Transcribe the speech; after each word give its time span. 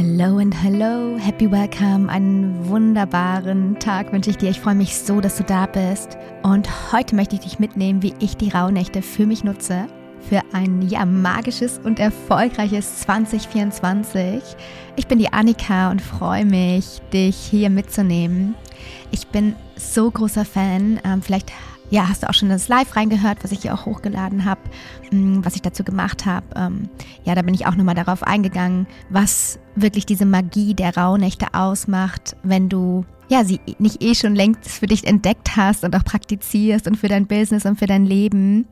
Hello 0.00 0.38
and 0.38 0.54
hello, 0.54 1.16
happy 1.18 1.50
welcome, 1.50 2.08
einen 2.08 2.68
wunderbaren 2.68 3.76
Tag 3.80 4.12
wünsche 4.12 4.30
ich 4.30 4.36
dir. 4.36 4.48
Ich 4.48 4.60
freue 4.60 4.76
mich 4.76 4.96
so, 4.96 5.20
dass 5.20 5.38
du 5.38 5.42
da 5.42 5.66
bist. 5.66 6.16
Und 6.44 6.92
heute 6.92 7.16
möchte 7.16 7.34
ich 7.34 7.40
dich 7.40 7.58
mitnehmen, 7.58 8.00
wie 8.00 8.14
ich 8.20 8.36
die 8.36 8.50
Rauhnächte 8.50 9.02
für 9.02 9.26
mich 9.26 9.42
nutze. 9.42 9.88
Für 10.20 10.42
ein 10.52 10.82
ja 10.82 11.04
magisches 11.04 11.80
und 11.82 11.98
erfolgreiches 11.98 13.00
2024. 13.00 14.40
Ich 14.94 15.08
bin 15.08 15.18
die 15.18 15.32
Annika 15.32 15.90
und 15.90 16.00
freue 16.00 16.44
mich, 16.44 17.00
dich 17.12 17.36
hier 17.36 17.68
mitzunehmen. 17.68 18.54
Ich 19.10 19.26
bin 19.26 19.56
so 19.74 20.12
großer 20.12 20.44
Fan. 20.44 21.00
Ähm, 21.02 21.22
vielleicht 21.22 21.50
ja, 21.90 22.08
hast 22.08 22.22
du 22.22 22.28
auch 22.28 22.34
schon 22.34 22.48
das 22.48 22.68
Live 22.68 22.96
reingehört, 22.96 23.42
was 23.42 23.52
ich 23.52 23.62
hier 23.62 23.74
auch 23.74 23.86
hochgeladen 23.86 24.44
habe, 24.44 24.60
mm, 25.10 25.44
was 25.44 25.54
ich 25.54 25.62
dazu 25.62 25.84
gemacht 25.84 26.26
habe. 26.26 26.46
Ähm, 26.56 26.88
ja, 27.24 27.34
da 27.34 27.42
bin 27.42 27.54
ich 27.54 27.66
auch 27.66 27.76
nochmal 27.76 27.94
darauf 27.94 28.22
eingegangen, 28.22 28.86
was 29.10 29.58
wirklich 29.74 30.06
diese 30.06 30.26
Magie 30.26 30.74
der 30.74 30.96
Rauhnächte 30.96 31.54
ausmacht, 31.54 32.36
wenn 32.42 32.68
du 32.68 33.04
ja, 33.30 33.44
sie 33.44 33.60
nicht 33.78 34.02
eh 34.02 34.14
schon 34.14 34.34
längst 34.34 34.68
für 34.68 34.86
dich 34.86 35.06
entdeckt 35.06 35.56
hast 35.56 35.84
und 35.84 35.94
auch 35.94 36.04
praktizierst 36.04 36.86
und 36.86 36.96
für 36.96 37.08
dein 37.08 37.26
Business 37.26 37.66
und 37.66 37.78
für 37.78 37.86
dein 37.86 38.06
Leben. 38.06 38.66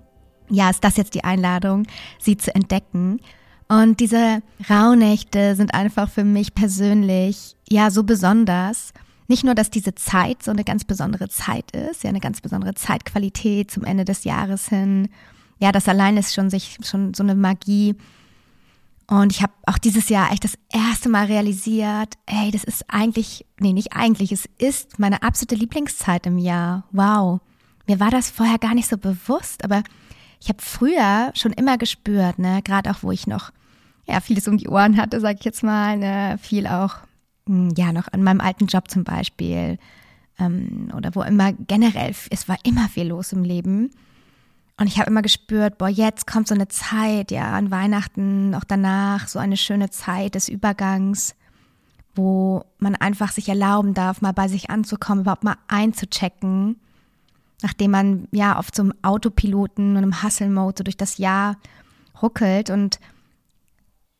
Ja, 0.48 0.70
ist 0.70 0.82
das 0.82 0.96
jetzt 0.96 1.14
die 1.14 1.24
Einladung, 1.24 1.86
sie 2.18 2.36
zu 2.36 2.54
entdecken. 2.54 3.20
Und 3.68 4.00
diese 4.00 4.42
Rauhnächte 4.70 5.56
sind 5.56 5.74
einfach 5.74 6.08
für 6.08 6.24
mich 6.24 6.54
persönlich 6.54 7.56
ja 7.68 7.90
so 7.90 8.04
besonders 8.04 8.92
nicht 9.28 9.44
nur, 9.44 9.54
dass 9.54 9.70
diese 9.70 9.94
Zeit 9.94 10.42
so 10.42 10.50
eine 10.50 10.64
ganz 10.64 10.84
besondere 10.84 11.28
Zeit 11.28 11.70
ist, 11.72 12.04
ja, 12.04 12.10
eine 12.10 12.20
ganz 12.20 12.40
besondere 12.40 12.74
Zeitqualität 12.74 13.70
zum 13.70 13.84
Ende 13.84 14.04
des 14.04 14.24
Jahres 14.24 14.68
hin. 14.68 15.08
Ja, 15.58 15.72
das 15.72 15.88
allein 15.88 16.16
ist 16.16 16.34
schon 16.34 16.50
sich 16.50 16.78
schon 16.82 17.14
so 17.14 17.22
eine 17.22 17.34
Magie. 17.34 17.96
Und 19.08 19.32
ich 19.32 19.42
habe 19.42 19.52
auch 19.66 19.78
dieses 19.78 20.08
Jahr 20.08 20.32
echt 20.32 20.44
das 20.44 20.58
erste 20.70 21.08
Mal 21.08 21.26
realisiert, 21.26 22.14
ey, 22.26 22.50
das 22.50 22.64
ist 22.64 22.84
eigentlich, 22.88 23.46
nee, 23.60 23.72
nicht 23.72 23.92
eigentlich, 23.92 24.32
es 24.32 24.48
ist 24.58 24.98
meine 24.98 25.22
absolute 25.22 25.54
Lieblingszeit 25.54 26.26
im 26.26 26.38
Jahr. 26.38 26.84
Wow. 26.90 27.40
Mir 27.86 28.00
war 28.00 28.10
das 28.10 28.30
vorher 28.30 28.58
gar 28.58 28.74
nicht 28.74 28.88
so 28.88 28.98
bewusst, 28.98 29.64
aber 29.64 29.84
ich 30.40 30.48
habe 30.48 30.58
früher 30.60 31.30
schon 31.34 31.52
immer 31.52 31.78
gespürt, 31.78 32.40
ne, 32.40 32.62
gerade 32.62 32.90
auch 32.90 33.02
wo 33.02 33.12
ich 33.12 33.28
noch 33.28 33.52
ja, 34.08 34.20
vieles 34.20 34.48
um 34.48 34.58
die 34.58 34.68
Ohren 34.68 34.96
hatte, 34.96 35.20
sag 35.20 35.38
ich 35.38 35.44
jetzt 35.44 35.62
mal, 35.62 35.96
ne, 35.96 36.38
viel 36.40 36.66
auch 36.66 36.96
ja, 37.48 37.92
noch 37.92 38.08
an 38.12 38.22
meinem 38.22 38.40
alten 38.40 38.66
Job 38.66 38.90
zum 38.90 39.04
Beispiel 39.04 39.78
ähm, 40.38 40.90
oder 40.96 41.14
wo 41.14 41.22
immer 41.22 41.52
generell, 41.52 42.14
es 42.30 42.48
war 42.48 42.56
immer 42.64 42.88
viel 42.88 43.08
los 43.08 43.32
im 43.32 43.44
Leben. 43.44 43.90
Und 44.78 44.88
ich 44.88 44.98
habe 44.98 45.08
immer 45.10 45.22
gespürt, 45.22 45.78
boah, 45.78 45.88
jetzt 45.88 46.26
kommt 46.26 46.48
so 46.48 46.54
eine 46.54 46.68
Zeit, 46.68 47.30
ja, 47.30 47.52
an 47.52 47.70
Weihnachten, 47.70 48.54
auch 48.54 48.64
danach, 48.64 49.26
so 49.26 49.38
eine 49.38 49.56
schöne 49.56 49.88
Zeit 49.88 50.34
des 50.34 50.48
Übergangs, 50.48 51.34
wo 52.14 52.64
man 52.78 52.94
einfach 52.94 53.32
sich 53.32 53.48
erlauben 53.48 53.94
darf, 53.94 54.20
mal 54.20 54.32
bei 54.32 54.48
sich 54.48 54.68
anzukommen, 54.68 55.22
überhaupt 55.22 55.44
mal 55.44 55.56
einzuchecken, 55.68 56.76
nachdem 57.62 57.90
man 57.90 58.28
ja 58.32 58.58
oft 58.58 58.74
so 58.74 58.82
im 58.82 58.92
Autopiloten 59.02 59.96
und 59.96 60.02
im 60.02 60.22
Hustle-Mode 60.22 60.74
so 60.78 60.84
durch 60.84 60.96
das 60.98 61.16
Jahr 61.16 61.56
ruckelt 62.20 62.68
und 62.68 62.98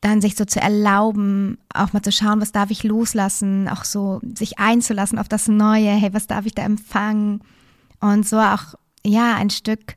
dann 0.01 0.21
sich 0.21 0.37
so 0.37 0.45
zu 0.45 0.61
erlauben, 0.61 1.59
auch 1.73 1.93
mal 1.93 2.03
zu 2.03 2.13
schauen, 2.13 2.41
was 2.41 2.53
darf 2.53 2.71
ich 2.71 2.85
loslassen, 2.85 3.69
auch 3.69 3.85
so 3.85 4.21
sich 4.35 4.59
einzulassen 4.59 5.19
auf 5.19 5.29
das 5.29 5.49
Neue, 5.49 5.91
hey, 5.91 6.13
was 6.13 6.27
darf 6.27 6.47
ich 6.47 6.55
da 6.55 6.63
empfangen? 6.63 7.41
Und 8.01 8.27
so 8.27 8.39
auch, 8.39 8.75
ja, 9.05 9.35
ein 9.37 9.51
Stück 9.51 9.97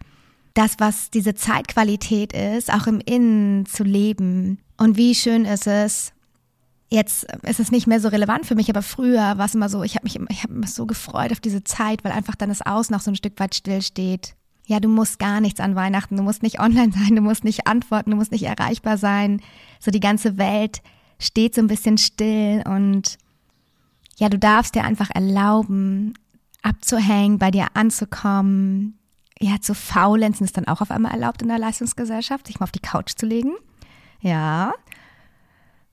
das, 0.54 0.76
was 0.80 1.10
diese 1.10 1.36
Zeitqualität 1.36 2.34
ist, 2.34 2.74
auch 2.74 2.88
im 2.88 3.00
Innen 3.00 3.66
zu 3.66 3.84
leben. 3.84 4.60
Und 4.78 4.98
wie 4.98 5.16
schön 5.16 5.46
ist 5.46 5.68
es, 5.68 6.12
jetzt 6.90 7.28
ist 7.44 7.60
es 7.60 7.72
nicht 7.72 7.88
mehr 7.88 8.00
so 8.00 8.08
relevant 8.08 8.46
für 8.46 8.56
mich, 8.56 8.70
aber 8.70 8.82
früher 8.82 9.38
war 9.38 9.46
es 9.46 9.56
immer 9.56 9.70
so, 9.70 9.84
ich 9.84 9.96
habe 9.96 10.06
mich 10.06 10.20
ich 10.30 10.44
habe 10.44 10.54
mich 10.54 10.74
so 10.74 10.86
gefreut 10.86 11.32
auf 11.32 11.40
diese 11.40 11.64
Zeit, 11.64 12.04
weil 12.04 12.12
einfach 12.12 12.36
dann 12.36 12.50
das 12.50 12.62
Außen 12.62 12.96
auch 12.96 13.02
so 13.02 13.12
ein 13.12 13.16
Stück 13.16 13.40
weit 13.40 13.56
stillsteht 13.56 14.36
ja, 14.70 14.80
du 14.80 14.88
musst 14.88 15.18
gar 15.18 15.42
nichts 15.42 15.60
an 15.60 15.76
Weihnachten, 15.76 16.16
du 16.16 16.22
musst 16.22 16.44
nicht 16.44 16.60
online 16.60 16.92
sein, 16.94 17.16
du 17.16 17.22
musst 17.22 17.44
nicht 17.44 17.66
antworten, 17.66 18.12
du 18.12 18.18
musst 18.18 18.32
nicht 18.32 18.44
erreichbar 18.44 18.98
sein. 18.98 19.42
So 19.80 19.90
die 19.90 20.00
ganze 20.00 20.38
Welt 20.38 20.84
steht 21.18 21.56
so 21.56 21.62
ein 21.62 21.68
bisschen 21.68 21.98
still 21.98 22.62
und 22.68 23.18
ja, 24.18 24.30
du 24.30 24.38
darfst 24.38 24.76
dir 24.76 24.84
einfach 24.84 25.10
erlauben, 25.10 26.14
abzuhängen, 26.62 27.40
bei 27.40 27.50
dir 27.50 27.68
anzukommen. 27.74 29.00
Ja, 29.42 29.60
zu 29.60 29.74
faulenzen 29.74 30.46
ist 30.46 30.56
dann 30.56 30.68
auch 30.68 30.82
auf 30.82 30.92
einmal 30.92 31.14
erlaubt 31.14 31.42
in 31.42 31.48
der 31.48 31.58
Leistungsgesellschaft, 31.58 32.46
sich 32.46 32.60
mal 32.60 32.66
auf 32.66 32.72
die 32.72 32.80
Couch 32.80 33.14
zu 33.16 33.26
legen. 33.26 33.54
Ja. 34.22 34.74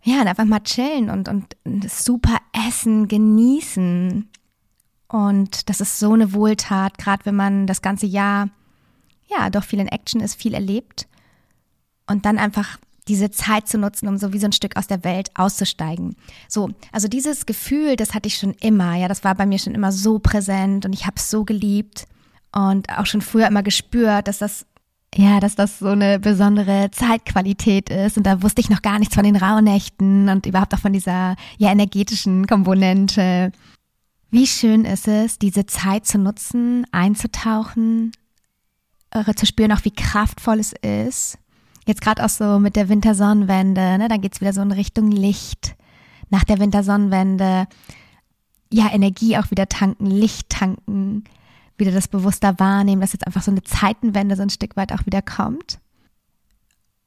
Ja, 0.03 0.21
und 0.21 0.28
einfach 0.28 0.45
mal 0.45 0.61
chillen 0.61 1.09
und, 1.09 1.31
und 1.31 1.56
super 1.89 2.37
essen, 2.53 3.09
genießen. 3.09 4.28
Und 5.09 5.71
das 5.71 5.81
ist 5.81 5.99
so 5.99 6.12
eine 6.12 6.34
Wohltat, 6.34 6.99
gerade 6.99 7.25
wenn 7.25 7.37
man 7.37 7.67
das 7.67 7.81
ganze 7.81 8.06
Jahr 8.06 8.51
ja, 9.27 9.51
doch 9.51 9.65
viel 9.65 9.81
in 9.81 9.89
Action 9.89 10.21
ist, 10.21 10.41
viel 10.41 10.55
erlebt 10.55 11.07
und 12.07 12.25
dann 12.25 12.39
einfach 12.39 12.79
diese 13.09 13.31
Zeit 13.31 13.69
zu 13.69 13.79
nutzen, 13.79 14.09
um 14.09 14.19
so 14.19 14.33
wie 14.33 14.39
so 14.39 14.47
ein 14.47 14.53
Stück 14.53 14.77
aus 14.77 14.89
der 14.89 15.05
Welt 15.05 15.31
auszusteigen. 15.35 16.17
So, 16.49 16.71
also 16.93 17.09
dieses 17.09 17.47
Gefühl, 17.47 17.97
das 17.97 18.15
hatte 18.15 18.27
ich 18.27 18.37
schon 18.37 18.55
immer, 18.55 18.97
ja, 18.97 19.09
das 19.09 19.23
war 19.23 19.35
bei 19.35 19.47
mir 19.47 19.59
schon 19.59 19.75
immer 19.75 19.93
so 19.93 20.19
präsent 20.19 20.85
und 20.85 20.93
ich 20.93 21.07
habe 21.07 21.17
es 21.17 21.31
so 21.31 21.45
geliebt 21.45 22.07
und 22.53 22.89
auch 22.91 23.07
schon 23.07 23.23
früher 23.23 23.47
immer 23.47 23.63
gespürt, 23.63 24.29
dass 24.29 24.39
das 24.39 24.67
ja, 25.15 25.41
dass 25.41 25.55
das 25.55 25.79
so 25.79 25.89
eine 25.89 26.19
besondere 26.19 26.91
Zeitqualität 26.91 27.89
ist 27.89 28.19
und 28.19 28.27
da 28.27 28.43
wusste 28.43 28.61
ich 28.61 28.69
noch 28.69 28.83
gar 28.83 28.99
nichts 28.99 29.15
von 29.15 29.25
den 29.25 29.37
Rauhnächten 29.37 30.29
und 30.29 30.45
überhaupt 30.45 30.75
auch 30.75 30.81
von 30.81 30.93
dieser 30.93 31.37
ja 31.57 31.71
energetischen 31.71 32.47
Komponente. 32.47 33.51
Wie 34.31 34.47
schön 34.47 34.85
ist 34.85 35.09
es, 35.09 35.39
diese 35.39 35.65
Zeit 35.65 36.05
zu 36.07 36.19
nutzen, 36.19 36.87
einzutauchen, 36.93 38.13
zu 39.25 39.47
spüren, 39.47 39.72
auch 39.72 39.84
wie 39.84 39.91
kraftvoll 39.91 40.59
es 40.59 40.72
ist. 40.72 41.38
Jetzt 41.87 42.00
gerade 42.00 42.25
auch 42.25 42.28
so 42.28 42.59
mit 42.59 42.77
der 42.77 42.88
Wintersonnenwende, 42.88 43.99
ne, 43.99 44.09
da 44.09 44.16
geht's 44.16 44.41
wieder 44.41 44.53
so 44.53 44.60
in 44.60 44.72
Richtung 44.72 45.10
Licht. 45.10 45.77
Nach 46.31 46.43
der 46.43 46.59
Wintersonnenwende, 46.59 47.69
ja, 48.72 48.93
Energie 48.93 49.38
auch 49.38 49.50
wieder 49.53 49.69
tanken, 49.69 50.06
Licht 50.06 50.49
tanken, 50.49 51.25
wieder 51.78 51.93
das 51.93 52.09
bewusster 52.09 52.59
wahrnehmen, 52.59 53.00
dass 53.00 53.12
jetzt 53.12 53.27
einfach 53.27 53.43
so 53.43 53.53
eine 53.53 53.62
Zeitenwende 53.62 54.34
so 54.34 54.43
ein 54.43 54.50
Stück 54.50 54.77
weit 54.77 54.93
auch 54.93 55.06
wieder 55.06 55.22
kommt. 55.22 55.78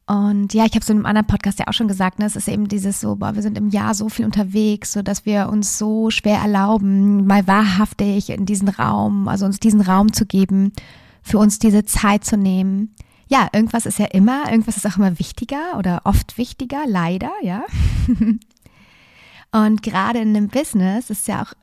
Und 0.05 0.55
ja, 0.55 0.65
ich 0.65 0.73
habe 0.73 0.83
so 0.83 0.91
in 0.91 0.99
einem 0.99 1.05
anderen 1.05 1.27
Podcast 1.27 1.59
ja 1.59 1.67
auch 1.67 1.73
schon 1.73 1.89
gesagt, 1.89 2.17
ne, 2.17 2.25
es 2.25 2.35
ist 2.35 2.47
eben 2.47 2.67
dieses 2.67 3.01
so, 3.01 3.17
boah, 3.17 3.35
wir 3.35 3.43
sind 3.43 3.57
im 3.57 3.69
Jahr 3.69 3.93
so 3.93 4.09
viel 4.09 4.25
unterwegs, 4.25 4.93
so 4.93 5.01
dass 5.01 5.25
wir 5.25 5.49
uns 5.49 5.77
so 5.77 6.09
schwer 6.09 6.39
erlauben, 6.39 7.27
mal 7.27 7.45
wahrhaftig 7.45 8.29
in 8.29 8.45
diesen 8.45 8.69
Raum, 8.69 9.27
also 9.27 9.45
uns 9.45 9.59
diesen 9.59 9.81
Raum 9.81 10.13
zu 10.13 10.25
geben 10.25 10.71
für 11.21 11.37
uns 11.37 11.59
diese 11.59 11.85
Zeit 11.85 12.25
zu 12.25 12.37
nehmen. 12.37 12.95
Ja, 13.27 13.47
irgendwas 13.53 13.85
ist 13.85 13.99
ja 13.99 14.05
immer, 14.07 14.51
irgendwas 14.51 14.77
ist 14.77 14.87
auch 14.87 14.97
immer 14.97 15.19
wichtiger 15.19 15.77
oder 15.77 16.01
oft 16.03 16.37
wichtiger, 16.37 16.83
leider, 16.87 17.31
ja. 17.41 17.63
Und 19.51 19.81
gerade 19.81 20.19
in 20.19 20.35
einem 20.35 20.47
Business 20.47 21.09
ist 21.09 21.27
ja 21.27 21.43
auch, 21.43 21.53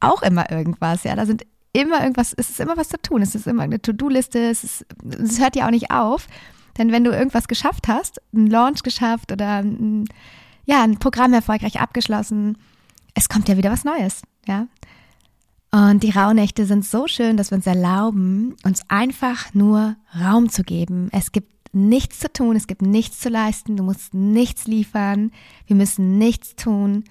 auch 0.00 0.22
immer 0.22 0.50
irgendwas, 0.50 1.04
ja. 1.04 1.14
Da 1.14 1.26
sind 1.26 1.44
immer 1.74 2.00
irgendwas, 2.00 2.32
es 2.32 2.48
ist 2.48 2.60
immer 2.60 2.76
was 2.76 2.88
zu 2.88 3.00
tun. 3.02 3.20
Es 3.20 3.34
ist 3.34 3.46
immer 3.46 3.64
eine 3.64 3.82
To-Do-Liste, 3.82 4.38
es, 4.48 4.84
es 5.04 5.40
hört 5.40 5.56
ja 5.56 5.66
auch 5.66 5.70
nicht 5.70 5.90
auf. 5.90 6.28
Denn 6.78 6.90
wenn 6.92 7.04
du 7.04 7.10
irgendwas 7.10 7.48
geschafft 7.48 7.88
hast, 7.88 8.20
einen 8.34 8.48
Launch 8.48 8.82
geschafft 8.82 9.30
oder 9.32 9.62
ja, 10.64 10.82
ein 10.82 10.98
Programm 10.98 11.34
erfolgreich 11.34 11.80
abgeschlossen, 11.80 12.56
es 13.14 13.28
kommt 13.28 13.48
ja 13.48 13.56
wieder 13.56 13.70
was 13.70 13.84
Neues, 13.84 14.22
ja. 14.46 14.66
Und 15.74 16.04
die 16.04 16.10
Rauhnächte 16.10 16.66
sind 16.66 16.84
so 16.84 17.08
schön, 17.08 17.36
dass 17.36 17.50
wir 17.50 17.56
uns 17.56 17.66
erlauben, 17.66 18.54
uns 18.62 18.82
einfach 18.86 19.52
nur 19.54 19.96
Raum 20.16 20.48
zu 20.48 20.62
geben. 20.62 21.08
Es 21.10 21.32
gibt 21.32 21.74
nichts 21.74 22.20
zu 22.20 22.32
tun, 22.32 22.54
es 22.54 22.68
gibt 22.68 22.80
nichts 22.80 23.18
zu 23.18 23.28
leisten, 23.28 23.76
du 23.76 23.82
musst 23.82 24.14
nichts 24.14 24.68
liefern, 24.68 25.32
wir 25.66 25.74
müssen 25.74 26.16
nichts 26.16 26.54
tun, 26.54 27.02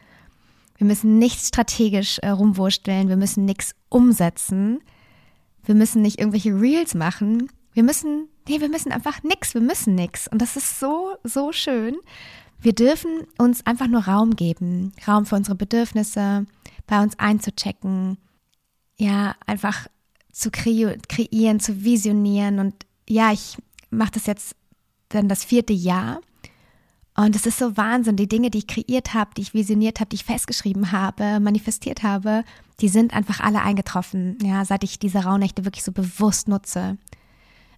wir 0.78 0.88
müssen 0.88 1.20
nichts 1.20 1.50
strategisch 1.50 2.20
äh, 2.20 2.30
rumwursteln, 2.30 3.10
wir 3.10 3.18
müssen 3.18 3.44
nichts 3.44 3.76
umsetzen, 3.90 4.80
wir 5.66 5.76
müssen 5.76 6.02
nicht 6.02 6.20
irgendwelche 6.20 6.58
Reels 6.58 6.96
machen, 6.96 7.50
wir 7.74 7.84
müssen, 7.84 8.30
nee, 8.48 8.62
wir 8.62 8.70
müssen 8.70 8.94
einfach 8.94 9.24
nichts, 9.24 9.54
wir 9.56 9.62
müssen 9.62 9.94
nichts. 9.94 10.30
Und 10.30 10.42
das 10.42 10.56
ist 10.56 10.80
so, 10.80 11.18
so 11.26 11.52
schön. 11.52 11.98
Wir 12.62 12.72
dürfen 12.72 13.28
uns 13.38 13.66
einfach 13.66 13.88
nur 13.88 14.06
Raum 14.06 14.38
geben, 14.38 14.94
Raum 15.06 15.26
für 15.26 15.36
unsere 15.36 15.58
Bedürfnisse, 15.58 16.46
bei 16.88 17.04
uns 17.04 17.20
einzuchecken, 17.20 18.18
ja, 18.98 19.36
einfach 19.46 19.88
zu 20.32 20.52
kre 20.52 20.98
kreieren, 21.08 21.60
zu 21.60 21.84
visionieren. 21.84 22.60
Und 22.60 22.76
ja, 23.08 23.32
ich 23.32 23.58
mache 23.90 24.12
das 24.12 24.26
jetzt 24.26 24.56
dann 25.10 25.30
das 25.30 25.44
vierte 25.44 25.74
Jahr. 25.74 26.22
Und 27.16 27.36
es 27.36 27.46
ist 27.46 27.60
so 27.60 27.78
Wahnsinn, 27.78 28.16
die 28.16 28.28
Dinge, 28.28 28.50
die 28.50 28.60
ich 28.60 28.68
kreiert 28.68 29.14
habe, 29.14 29.32
die 29.38 29.44
ich 29.44 29.54
visioniert 29.54 30.00
habe, 30.00 30.10
die 30.10 30.16
ich 30.16 30.26
festgeschrieben 30.26 30.92
habe, 30.92 31.40
manifestiert 31.40 32.02
habe, 32.02 32.44
die 32.80 32.90
sind 32.90 33.14
einfach 33.14 33.40
alle 33.40 33.62
eingetroffen, 33.62 34.40
ja, 34.42 34.66
seit 34.66 34.84
ich 34.84 34.98
diese 34.98 35.24
Rauhnächte 35.24 35.64
wirklich 35.64 35.84
so 35.84 35.92
bewusst 35.92 36.48
nutze. 36.48 36.98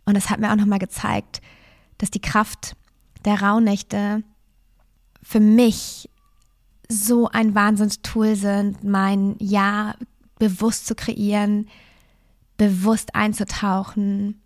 Und 0.05 0.15
es 0.15 0.29
hat 0.29 0.39
mir 0.39 0.51
auch 0.51 0.55
nochmal 0.55 0.79
gezeigt, 0.79 1.41
dass 1.97 2.11
die 2.11 2.21
Kraft 2.21 2.77
der 3.25 3.41
Rauhnächte 3.41 4.23
für 5.21 5.41
mich 5.41 6.09
so 6.87 7.27
ein 7.27 7.55
Wahnsinnstool 7.55 8.35
sind, 8.35 8.83
mein 8.83 9.35
Ja 9.39 9.95
bewusst 10.39 10.87
zu 10.87 10.95
kreieren, 10.95 11.67
bewusst 12.57 13.15
einzutauchen, 13.15 14.41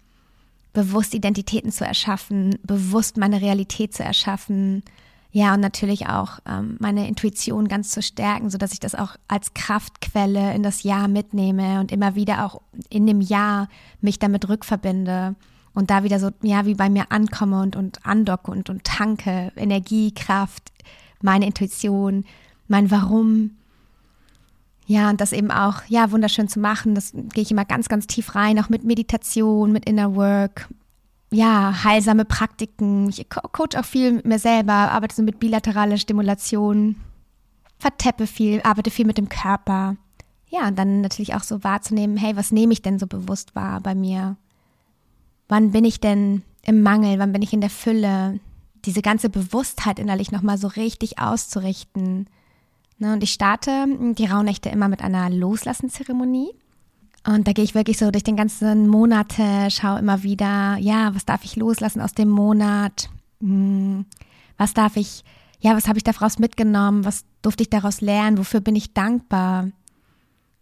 bewusst 0.73 1.13
Identitäten 1.13 1.71
zu 1.71 1.85
erschaffen, 1.85 2.57
bewusst 2.63 3.17
meine 3.17 3.41
Realität 3.41 3.93
zu 3.93 4.03
erschaffen. 4.03 4.83
Ja, 5.31 5.53
und 5.53 5.59
natürlich 5.59 6.07
auch 6.07 6.39
ähm, 6.47 6.77
meine 6.79 7.07
Intuition 7.07 7.67
ganz 7.67 7.91
zu 7.91 8.01
stärken, 8.01 8.49
so 8.49 8.57
dass 8.57 8.73
ich 8.73 8.79
das 8.79 8.95
auch 8.95 9.15
als 9.27 9.53
Kraftquelle 9.53 10.53
in 10.55 10.63
das 10.63 10.81
Jahr 10.83 11.07
mitnehme 11.07 11.79
und 11.79 11.91
immer 11.91 12.15
wieder 12.15 12.45
auch 12.45 12.61
in 12.89 13.05
dem 13.05 13.21
Jahr 13.21 13.69
mich 14.01 14.17
damit 14.17 14.49
rückverbinde 14.49 15.35
und 15.73 15.91
da 15.91 16.03
wieder 16.03 16.19
so, 16.19 16.31
ja, 16.41 16.65
wie 16.65 16.73
bei 16.73 16.89
mir 16.89 17.11
ankomme 17.11 17.61
und, 17.61 17.75
und 17.75 18.05
andocke 18.05 18.49
und, 18.49 18.69
und 18.69 18.83
tanke 18.83 19.51
Energie, 19.55 20.11
Kraft, 20.11 20.71
meine 21.21 21.45
Intuition, 21.45 22.25
mein 22.67 22.89
Warum. 22.89 23.51
Ja, 24.89 25.11
und 25.11 25.21
das 25.21 25.33
eben 25.33 25.51
auch, 25.51 25.83
ja, 25.87 26.09
wunderschön 26.09 26.47
zu 26.47 26.59
machen. 26.59 26.95
Das 26.95 27.11
gehe 27.11 27.43
ich 27.43 27.51
immer 27.51 27.63
ganz, 27.63 27.89
ganz 27.89 28.07
tief 28.07 28.33
rein, 28.33 28.57
auch 28.57 28.69
mit 28.69 28.83
Meditation, 28.83 29.71
mit 29.71 29.87
Inner 29.87 30.15
Work. 30.15 30.67
Ja, 31.31 31.83
heilsame 31.83 32.25
Praktiken. 32.25 33.07
Ich 33.07 33.29
coach 33.29 33.77
auch 33.77 33.85
viel 33.85 34.13
mit 34.13 34.25
mir 34.25 34.39
selber, 34.39 34.73
arbeite 34.73 35.15
so 35.15 35.21
mit 35.21 35.39
bilateraler 35.39 35.97
Stimulation, 35.97 36.95
verteppe 37.77 38.25
viel, 38.25 38.61
arbeite 38.63 38.89
viel 38.89 39.05
mit 39.05 39.19
dem 39.19 39.29
Körper. 39.29 39.95
Ja, 40.47 40.67
und 40.67 40.79
dann 40.79 41.01
natürlich 41.01 41.35
auch 41.35 41.43
so 41.43 41.63
wahrzunehmen, 41.63 42.17
hey, 42.17 42.35
was 42.35 42.51
nehme 42.51 42.73
ich 42.73 42.81
denn 42.81 42.97
so 42.97 43.05
bewusst 43.05 43.53
wahr 43.53 43.81
bei 43.81 43.93
mir? 43.93 44.37
Wann 45.49 45.71
bin 45.71 45.85
ich 45.85 45.99
denn 45.99 46.41
im 46.63 46.81
Mangel? 46.81 47.19
Wann 47.19 47.31
bin 47.31 47.43
ich 47.43 47.53
in 47.53 47.61
der 47.61 47.69
Fülle? 47.69 48.39
Diese 48.85 49.03
ganze 49.03 49.29
Bewusstheit 49.29 49.99
innerlich 49.99 50.31
nochmal 50.31 50.57
so 50.57 50.67
richtig 50.67 51.19
auszurichten 51.19 52.25
Ne, 52.99 53.13
und 53.13 53.23
ich 53.23 53.31
starte 53.31 53.85
die 54.13 54.25
Rauhnächte 54.25 54.69
immer 54.69 54.89
mit 54.89 55.01
einer 55.01 55.29
Loslassenzeremonie. 55.29 56.51
Und 57.25 57.47
da 57.47 57.53
gehe 57.53 57.63
ich 57.63 57.75
wirklich 57.75 57.97
so 57.97 58.11
durch 58.11 58.23
den 58.23 58.35
ganzen 58.35 58.87
Monate, 58.87 59.69
schaue 59.71 59.99
immer 59.99 60.23
wieder, 60.23 60.77
ja, 60.77 61.15
was 61.15 61.25
darf 61.25 61.43
ich 61.43 61.55
loslassen 61.55 62.01
aus 62.01 62.13
dem 62.13 62.29
Monat? 62.29 63.09
Hm, 63.41 64.05
was 64.57 64.73
darf 64.73 64.97
ich, 64.97 65.23
ja, 65.59 65.75
was 65.75 65.87
habe 65.87 65.97
ich 65.97 66.03
daraus 66.03 66.39
mitgenommen? 66.39 67.05
Was 67.05 67.23
durfte 67.41 67.63
ich 67.63 67.69
daraus 67.69 68.01
lernen? 68.01 68.37
Wofür 68.37 68.59
bin 68.59 68.75
ich 68.75 68.93
dankbar? 68.93 69.69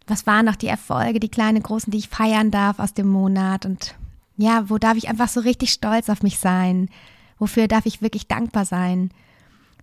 Was 0.06 0.26
waren 0.26 0.46
noch 0.46 0.56
die 0.56 0.68
Erfolge, 0.68 1.20
die 1.20 1.28
kleinen, 1.28 1.62
großen, 1.62 1.90
die 1.90 1.98
ich 1.98 2.08
feiern 2.08 2.50
darf 2.50 2.78
aus 2.78 2.94
dem 2.94 3.08
Monat? 3.08 3.66
Und 3.66 3.96
ja, 4.36 4.70
wo 4.70 4.78
darf 4.78 4.96
ich 4.96 5.08
einfach 5.08 5.28
so 5.28 5.40
richtig 5.40 5.72
stolz 5.72 6.08
auf 6.08 6.22
mich 6.22 6.38
sein? 6.38 6.88
Wofür 7.38 7.66
darf 7.66 7.86
ich 7.86 8.00
wirklich 8.00 8.28
dankbar 8.28 8.64
sein? 8.64 9.10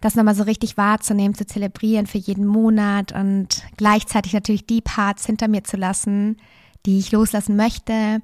Das 0.06 0.16
nochmal 0.16 0.36
so 0.36 0.44
richtig 0.44 0.78
wahrzunehmen, 0.78 1.34
zu 1.34 1.48
zelebrieren 1.48 2.06
für 2.06 2.20
jeden 2.20 2.46
Monat 2.46 3.12
und 3.12 3.64
gleichzeitig 3.76 4.34
natürlich 4.34 4.68
die 4.68 4.82
Parts 4.82 5.26
hinter 5.26 5.48
mir 5.48 5.64
zu 5.64 5.78
lassen, 5.78 6.38
die 6.86 7.00
ich 7.00 7.12
loslassen 7.12 7.56
möchte, 7.56 8.22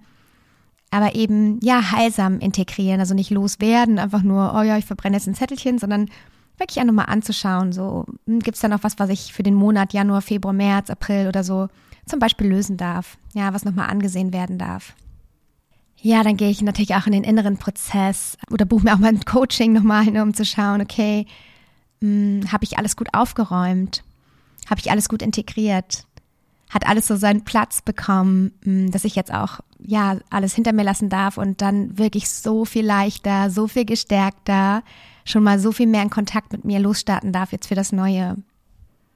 aber 0.92 1.16
eben 1.16 1.60
ja 1.64 1.92
heilsam 1.92 2.40
integrieren, 2.40 3.00
also 3.00 3.16
nicht 3.16 3.32
loswerden, 3.32 3.98
einfach 3.98 4.22
nur, 4.22 4.54
oh 4.56 4.62
ja, 4.62 4.78
ich 4.78 4.86
verbrenne 4.86 5.18
jetzt 5.18 5.28
ein 5.28 5.34
Zettelchen, 5.34 5.80
sondern 5.80 6.12
wirklich 6.58 6.80
auch 6.80 6.86
nochmal 6.86 7.08
anzuschauen, 7.08 7.74
so 7.74 8.06
hm, 8.28 8.42
gibt 8.42 8.56
es 8.56 8.62
da 8.62 8.68
noch 8.68 8.84
was, 8.84 9.00
was 9.00 9.10
ich 9.10 9.34
für 9.34 9.42
den 9.42 9.56
Monat 9.56 9.92
Januar, 9.92 10.22
Februar, 10.22 10.54
März, 10.54 10.92
April 10.92 11.28
oder 11.28 11.44
so 11.44 11.68
zum 12.06 12.20
Beispiel 12.20 12.48
lösen 12.48 12.78
darf, 12.78 13.18
ja, 13.34 13.56
was 13.56 13.66
nochmal 13.66 13.90
angesehen 13.90 14.34
werden 14.34 14.60
darf. 14.60 14.94
Ja, 16.00 16.22
dann 16.22 16.38
gehe 16.38 16.50
ich 16.52 16.62
natürlich 16.62 16.94
auch 16.94 17.08
in 17.08 17.14
den 17.14 17.24
inneren 17.24 17.58
Prozess 17.58 18.38
oder 18.52 18.66
buche 18.66 18.84
mir 18.84 18.94
auch 18.94 19.00
mal 19.00 19.08
ein 19.08 19.26
Coaching 19.26 19.74
nochmal 19.74 20.04
hin, 20.04 20.20
um 20.20 20.36
zu 20.36 20.46
schauen, 20.46 20.82
okay, 20.82 21.26
habe 22.04 22.64
ich 22.64 22.78
alles 22.78 22.96
gut 22.96 23.10
aufgeräumt? 23.14 24.04
Habe 24.70 24.80
ich 24.80 24.92
alles 24.92 25.10
gut 25.10 25.22
integriert? 25.22 26.06
Hat 26.70 26.88
alles 26.88 27.08
so 27.08 27.16
seinen 27.16 27.44
Platz 27.44 27.82
bekommen, 27.82 28.52
hm, 28.64 28.92
dass 28.92 29.04
ich 29.04 29.16
jetzt 29.16 29.34
auch 29.34 29.60
ja 29.80 30.18
alles 30.30 30.56
hinter 30.56 30.74
mir 30.74 30.84
lassen 30.84 31.10
darf 31.10 31.38
und 31.38 31.62
dann 31.62 31.98
wirklich 31.98 32.30
so 32.30 32.66
viel 32.66 32.86
leichter, 32.86 33.50
so 33.50 33.68
viel 33.68 33.86
gestärkter, 33.86 34.84
schon 35.26 35.44
mal 35.44 35.60
so 35.60 35.72
viel 35.72 35.88
mehr 35.88 36.04
in 36.04 36.10
Kontakt 36.10 36.52
mit 36.54 36.66
mir 36.66 36.80
losstarten 36.80 37.32
darf 37.32 37.52
jetzt 37.52 37.68
für 37.68 37.76
das 37.76 37.92
Neue. 37.92 38.38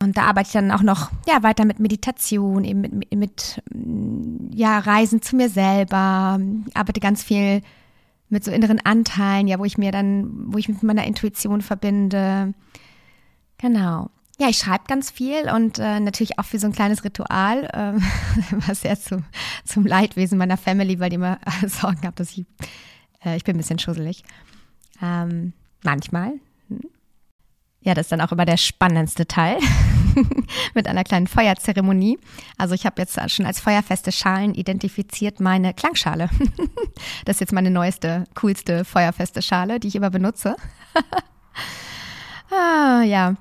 Und 0.02 0.18
da 0.18 0.24
arbeite 0.24 0.48
ich 0.48 0.54
dann 0.54 0.72
auch 0.72 0.82
noch 0.82 1.10
ja 1.28 1.42
weiter 1.42 1.66
mit 1.66 1.80
Meditation, 1.80 2.66
eben 2.66 2.82
mit, 2.82 2.94
mit, 2.94 3.16
mit 3.16 3.64
hm, 3.72 4.52
ja 4.54 4.78
Reisen 4.80 5.22
zu 5.22 5.36
mir 5.36 5.50
selber, 5.50 6.40
arbeite 6.74 7.00
ganz 7.00 7.24
viel 7.24 7.62
mit 8.30 8.44
so 8.44 8.52
inneren 8.52 8.80
Anteilen, 8.84 9.48
ja, 9.48 9.60
wo 9.60 9.66
ich 9.66 9.78
mir 9.78 9.92
dann, 9.92 10.54
wo 10.54 10.58
ich 10.58 10.68
mich 10.68 10.78
mit 10.78 10.84
meiner 10.84 11.06
Intuition 11.06 11.62
verbinde. 11.62 12.54
Genau. 13.58 14.10
Ja, 14.38 14.50
ich 14.50 14.58
schreibe 14.58 14.84
ganz 14.88 15.12
viel 15.12 15.50
und 15.50 15.80
äh, 15.80 16.00
natürlich 16.02 16.38
auch 16.40 16.46
für 16.46 16.60
so 16.60 16.68
ein 16.68 16.74
kleines 16.74 17.06
Ritual, 17.06 17.64
äh, 17.66 18.58
was 18.68 18.82
sehr 18.82 19.00
zu, 19.00 19.24
zum 19.64 19.86
Leidwesen 19.86 20.38
meiner 20.38 20.58
Family, 20.58 21.00
weil 21.00 21.10
die 21.10 21.16
immer 21.16 21.40
Sorgen 21.68 22.02
haben, 22.06 22.16
dass 22.16 22.32
ich, 22.38 22.46
äh, 23.24 23.38
ich 23.38 23.46
bin 23.46 23.56
ein 23.56 23.60
bisschen 23.60 23.80
schusselig. 23.80 24.24
Ähm, 25.02 25.54
manchmal. 25.84 26.34
Ja, 27.86 27.94
das 27.94 28.08
ist 28.08 28.12
dann 28.12 28.22
auch 28.22 28.32
immer 28.32 28.46
der 28.46 28.58
spannendste 28.58 29.28
Teil 29.28 29.60
mit 30.74 30.88
einer 30.88 31.04
kleinen 31.04 31.28
Feuerzeremonie. 31.28 32.18
Also 32.58 32.74
ich 32.74 32.84
habe 32.88 33.00
jetzt 33.00 33.20
schon 33.32 33.46
als 33.46 33.60
feuerfeste 33.60 34.12
Schalen 34.12 34.56
identifiziert 34.56 35.40
meine 35.40 35.72
Klangschale. 35.76 36.30
das 37.26 37.36
ist 37.36 37.42
jetzt 37.42 37.54
meine 37.54 37.70
neueste, 37.70 38.24
coolste 38.34 38.86
feuerfeste 38.86 39.44
Schale, 39.44 39.80
die 39.80 39.90
ich 39.90 39.96
immer 39.96 40.10
benutze. 40.10 40.56
ah, 42.52 43.04
ja. 43.04 43.36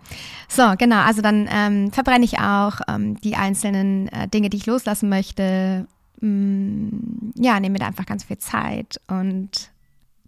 So, 0.46 0.75
genau. 0.76 1.00
Also 1.00 1.23
dann 1.23 1.49
ähm, 1.50 1.91
verbrenne 1.91 2.26
ich 2.26 2.38
auch 2.38 2.81
ähm, 2.87 3.19
die 3.23 3.37
einzelnen 3.37 4.08
äh, 4.08 4.29
Dinge, 4.29 4.50
die 4.50 4.58
ich 4.58 4.67
loslassen 4.67 5.08
möchte. 5.08 5.87
Mm, 6.20 7.32
ja, 7.37 7.58
nehme 7.61 7.73
mir 7.73 7.79
da 7.79 7.87
einfach 7.87 8.05
ganz 8.05 8.25
viel 8.25 8.38
Zeit 8.38 9.00
und 9.08 9.70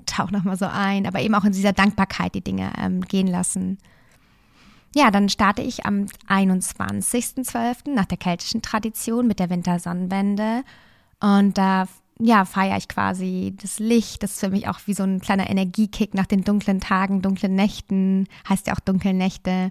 tauche 0.07 0.33
nochmal 0.33 0.57
so 0.57 0.67
ein, 0.67 1.07
aber 1.07 1.21
eben 1.21 1.35
auch 1.35 1.45
in 1.45 1.53
dieser 1.53 1.75
Dankbarkeit 1.75 2.35
die 2.35 2.41
Dinge 2.41 2.73
ähm, 2.81 3.03
gehen 3.03 3.27
lassen. 3.27 3.77
Ja, 4.95 5.11
dann 5.11 5.29
starte 5.29 5.63
ich 5.63 5.85
am 5.85 6.07
21.12. 6.29 7.93
nach 7.95 8.07
der 8.07 8.19
keltischen 8.19 8.63
Tradition 8.63 9.27
mit 9.27 9.39
der 9.39 9.51
Wintersonnenwende. 9.51 10.65
Und 11.21 11.59
da 11.59 11.87
ja, 12.19 12.45
feiere 12.47 12.79
ich 12.79 12.89
quasi 12.89 13.55
das 13.61 13.79
Licht. 13.79 14.23
Das 14.23 14.33
ist 14.33 14.41
für 14.41 14.51
mich 14.51 14.69
auch 14.69 14.81
wie 14.87 14.95
so 14.95 15.03
ein 15.03 15.21
kleiner 15.21 15.51
Energiekick 15.51 16.15
nach 16.15 16.27
den 16.27 16.45
dunklen 16.45 16.81
Tagen, 16.81 17.21
dunklen 17.21 17.55
Nächten. 17.55 18.27
Heißt 18.49 18.67
ja 18.67 18.75
auch 18.75 18.81
dunklen 18.81 19.19
Nächte. 19.19 19.71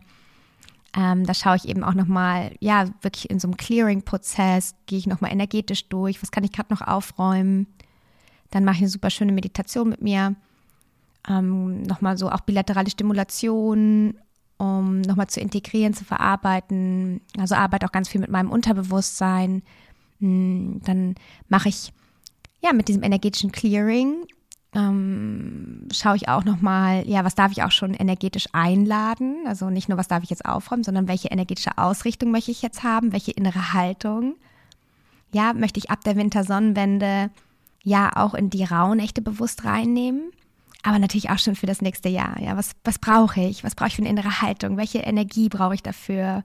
Ähm, 0.96 1.26
da 1.26 1.34
schaue 1.34 1.58
ich 1.58 1.68
eben 1.68 1.84
auch 1.84 1.94
nochmal, 1.94 2.56
ja, 2.60 2.86
wirklich 3.02 3.30
in 3.30 3.40
so 3.40 3.48
einem 3.48 3.58
Clearing-Prozess, 3.58 4.76
gehe 4.86 5.00
ich 5.00 5.08
nochmal 5.08 5.32
energetisch 5.32 5.90
durch. 5.90 6.22
Was 6.22 6.32
kann 6.32 6.44
ich 6.44 6.52
gerade 6.52 6.74
noch 6.74 6.82
aufräumen? 6.82 7.68
Dann 8.52 8.64
mache 8.64 8.76
ich 8.76 8.82
eine 8.82 8.90
super 8.90 9.10
schöne 9.10 9.32
Meditation 9.32 9.90
mit 9.90 10.02
mir. 10.02 10.36
Ähm, 11.28 11.82
nochmal 11.82 12.18
so 12.18 12.30
auch 12.30 12.42
bilaterale 12.42 12.90
Stimulation 12.90 14.16
um 14.58 15.02
nochmal 15.02 15.28
zu 15.28 15.40
integrieren, 15.40 15.94
zu 15.94 16.06
verarbeiten. 16.06 17.22
Also 17.38 17.56
arbeite 17.56 17.86
auch 17.86 17.92
ganz 17.92 18.10
viel 18.10 18.22
mit 18.22 18.30
meinem 18.30 18.52
Unterbewusstsein. 18.52 19.64
Hm, 20.20 20.82
dann 20.86 21.16
mache 21.50 21.70
ich 21.70 21.92
ja 22.64 22.74
mit 22.74 22.88
diesem 22.88 23.04
energetischen 23.04 23.52
Clearing 23.52 24.26
ähm, 24.76 25.88
schaue 25.92 26.18
ich 26.18 26.28
auch 26.28 26.44
nochmal, 26.44 27.08
ja, 27.08 27.24
was 27.24 27.36
darf 27.36 27.52
ich 27.52 27.64
auch 27.64 27.72
schon 27.72 27.94
energetisch 27.94 28.48
einladen? 28.52 29.46
Also 29.48 29.70
nicht 29.70 29.88
nur, 29.88 29.98
was 29.98 30.10
darf 30.10 30.24
ich 30.24 30.30
jetzt 30.30 30.46
aufräumen, 30.46 30.84
sondern 30.84 31.08
welche 31.08 31.30
energetische 31.30 31.78
Ausrichtung 31.78 32.32
möchte 32.32 32.52
ich 32.52 32.62
jetzt 32.62 32.84
haben, 32.84 33.14
welche 33.14 33.32
innere 33.32 33.74
Haltung. 33.74 34.36
Ja, 35.34 35.54
möchte 35.54 35.80
ich 35.80 35.90
ab 35.90 36.04
der 36.04 36.18
Wintersonnenwende 36.18 37.32
ja 37.84 38.12
auch 38.16 38.34
in 38.34 38.50
die 38.50 38.66
Rauhnächte 38.66 39.22
bewusst 39.22 39.64
reinnehmen 39.64 40.32
aber 40.86 41.00
natürlich 41.00 41.32
auch 41.32 41.40
schon 41.40 41.56
für 41.56 41.66
das 41.66 41.82
nächste 41.82 42.10
Jahr. 42.10 42.40
Ja, 42.40 42.56
was, 42.56 42.72
was 42.84 43.00
brauche 43.00 43.42
ich? 43.42 43.64
Was 43.64 43.74
brauche 43.74 43.88
ich 43.88 43.96
für 43.96 44.04
eine 44.04 44.10
innere 44.10 44.42
Haltung? 44.42 44.78
Welche 44.78 45.00
Energie 45.00 45.50
brauche 45.50 45.74
ich 45.74 45.82
dafür? 45.82 46.44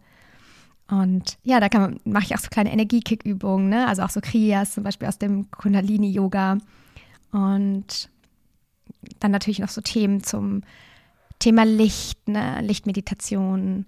Und 0.88 1.36
ja, 1.44 1.60
da 1.60 1.68
kann 1.68 2.00
mache 2.04 2.24
ich 2.24 2.34
auch 2.34 2.40
so 2.40 2.48
kleine 2.48 2.72
Energiekick-Übungen, 2.72 3.68
ne? 3.68 3.86
Also 3.86 4.02
auch 4.02 4.08
so 4.08 4.20
Kriyas, 4.22 4.72
zum 4.72 4.82
Beispiel 4.82 5.08
aus 5.08 5.18
dem 5.18 5.50
Kundalini-Yoga. 5.50 6.56
Und 7.32 8.08
dann 9.20 9.30
natürlich 9.30 9.58
noch 9.58 9.68
so 9.68 9.82
Themen 9.82 10.24
zum 10.24 10.62
Thema 11.38 11.64
Licht, 11.64 12.26
ne? 12.26 12.62
Lichtmeditation. 12.62 13.84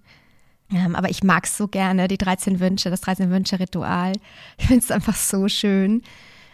Ähm, 0.71 0.95
aber 0.95 1.09
ich 1.09 1.25
mag 1.25 1.47
es 1.47 1.57
so 1.57 1.67
gerne, 1.67 2.09
die 2.09 2.19
13 2.19 2.61
Wünsche, 2.61 2.91
das 2.91 3.03
13-Wünsche-Ritual. 3.03 4.13
Ich 4.59 4.67
finde 4.67 4.85
es 4.85 4.91
einfach 4.91 5.17
so 5.17 5.49
schön. 5.49 6.03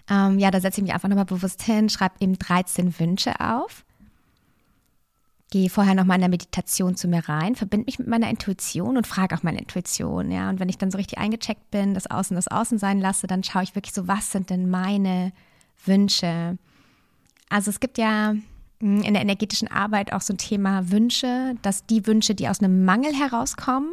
Ähm, 0.08 0.38
ja, 0.38 0.52
da 0.52 0.60
setze 0.60 0.80
ich 0.80 0.84
mich 0.84 0.94
einfach 0.94 1.08
nochmal 1.08 1.24
bewusst 1.24 1.62
hin, 1.64 1.88
schreibe 1.88 2.14
eben 2.20 2.38
13 2.38 2.98
Wünsche 3.00 3.40
auf 3.40 3.84
gehe 5.50 5.70
vorher 5.70 5.94
noch 5.94 6.04
mal 6.04 6.16
in 6.16 6.20
der 6.20 6.30
Meditation 6.30 6.96
zu 6.96 7.08
mir 7.08 7.28
rein, 7.28 7.56
verbinde 7.56 7.86
mich 7.86 7.98
mit 7.98 8.08
meiner 8.08 8.28
Intuition 8.28 8.96
und 8.96 9.06
frage 9.06 9.34
auch 9.34 9.42
meine 9.42 9.58
Intuition, 9.58 10.30
ja. 10.30 10.50
Und 10.50 10.60
wenn 10.60 10.68
ich 10.68 10.78
dann 10.78 10.90
so 10.90 10.98
richtig 10.98 11.18
eingecheckt 11.18 11.70
bin, 11.70 11.94
das 11.94 12.10
Außen 12.10 12.34
das 12.34 12.48
Außen 12.48 12.78
sein 12.78 13.00
lasse, 13.00 13.26
dann 13.26 13.42
schaue 13.42 13.62
ich 13.62 13.74
wirklich 13.74 13.94
so, 13.94 14.06
was 14.06 14.30
sind 14.30 14.50
denn 14.50 14.68
meine 14.68 15.32
Wünsche? 15.84 16.58
Also 17.48 17.70
es 17.70 17.80
gibt 17.80 17.96
ja 17.98 18.34
hm, 18.80 19.02
in 19.02 19.14
der 19.14 19.22
energetischen 19.22 19.68
Arbeit 19.68 20.12
auch 20.12 20.20
so 20.20 20.34
ein 20.34 20.38
Thema 20.38 20.90
Wünsche, 20.90 21.54
dass 21.62 21.86
die 21.86 22.06
Wünsche, 22.06 22.34
die 22.34 22.48
aus 22.48 22.60
einem 22.60 22.84
Mangel 22.84 23.14
herauskommen, 23.14 23.92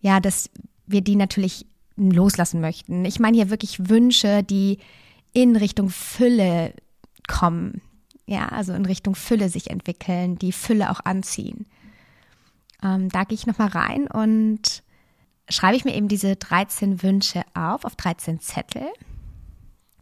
ja, 0.00 0.20
dass 0.20 0.50
wir 0.86 1.00
die 1.00 1.16
natürlich 1.16 1.66
loslassen 1.96 2.60
möchten. 2.60 3.04
Ich 3.04 3.18
meine 3.18 3.36
hier 3.36 3.50
wirklich 3.50 3.88
Wünsche, 3.88 4.42
die 4.42 4.78
in 5.32 5.56
Richtung 5.56 5.90
Fülle 5.90 6.74
kommen. 7.26 7.82
Ja, 8.28 8.48
also 8.48 8.74
in 8.74 8.84
Richtung 8.84 9.14
Fülle 9.14 9.48
sich 9.48 9.70
entwickeln, 9.70 10.36
die 10.36 10.52
Fülle 10.52 10.90
auch 10.90 11.00
anziehen. 11.02 11.64
Ähm, 12.82 13.08
da 13.08 13.24
gehe 13.24 13.34
ich 13.34 13.46
nochmal 13.46 13.68
rein 13.68 14.06
und 14.06 14.82
schreibe 15.48 15.76
ich 15.76 15.86
mir 15.86 15.94
eben 15.94 16.08
diese 16.08 16.36
13 16.36 17.02
Wünsche 17.02 17.42
auf, 17.54 17.86
auf 17.86 17.96
13 17.96 18.38
Zettel, 18.40 18.86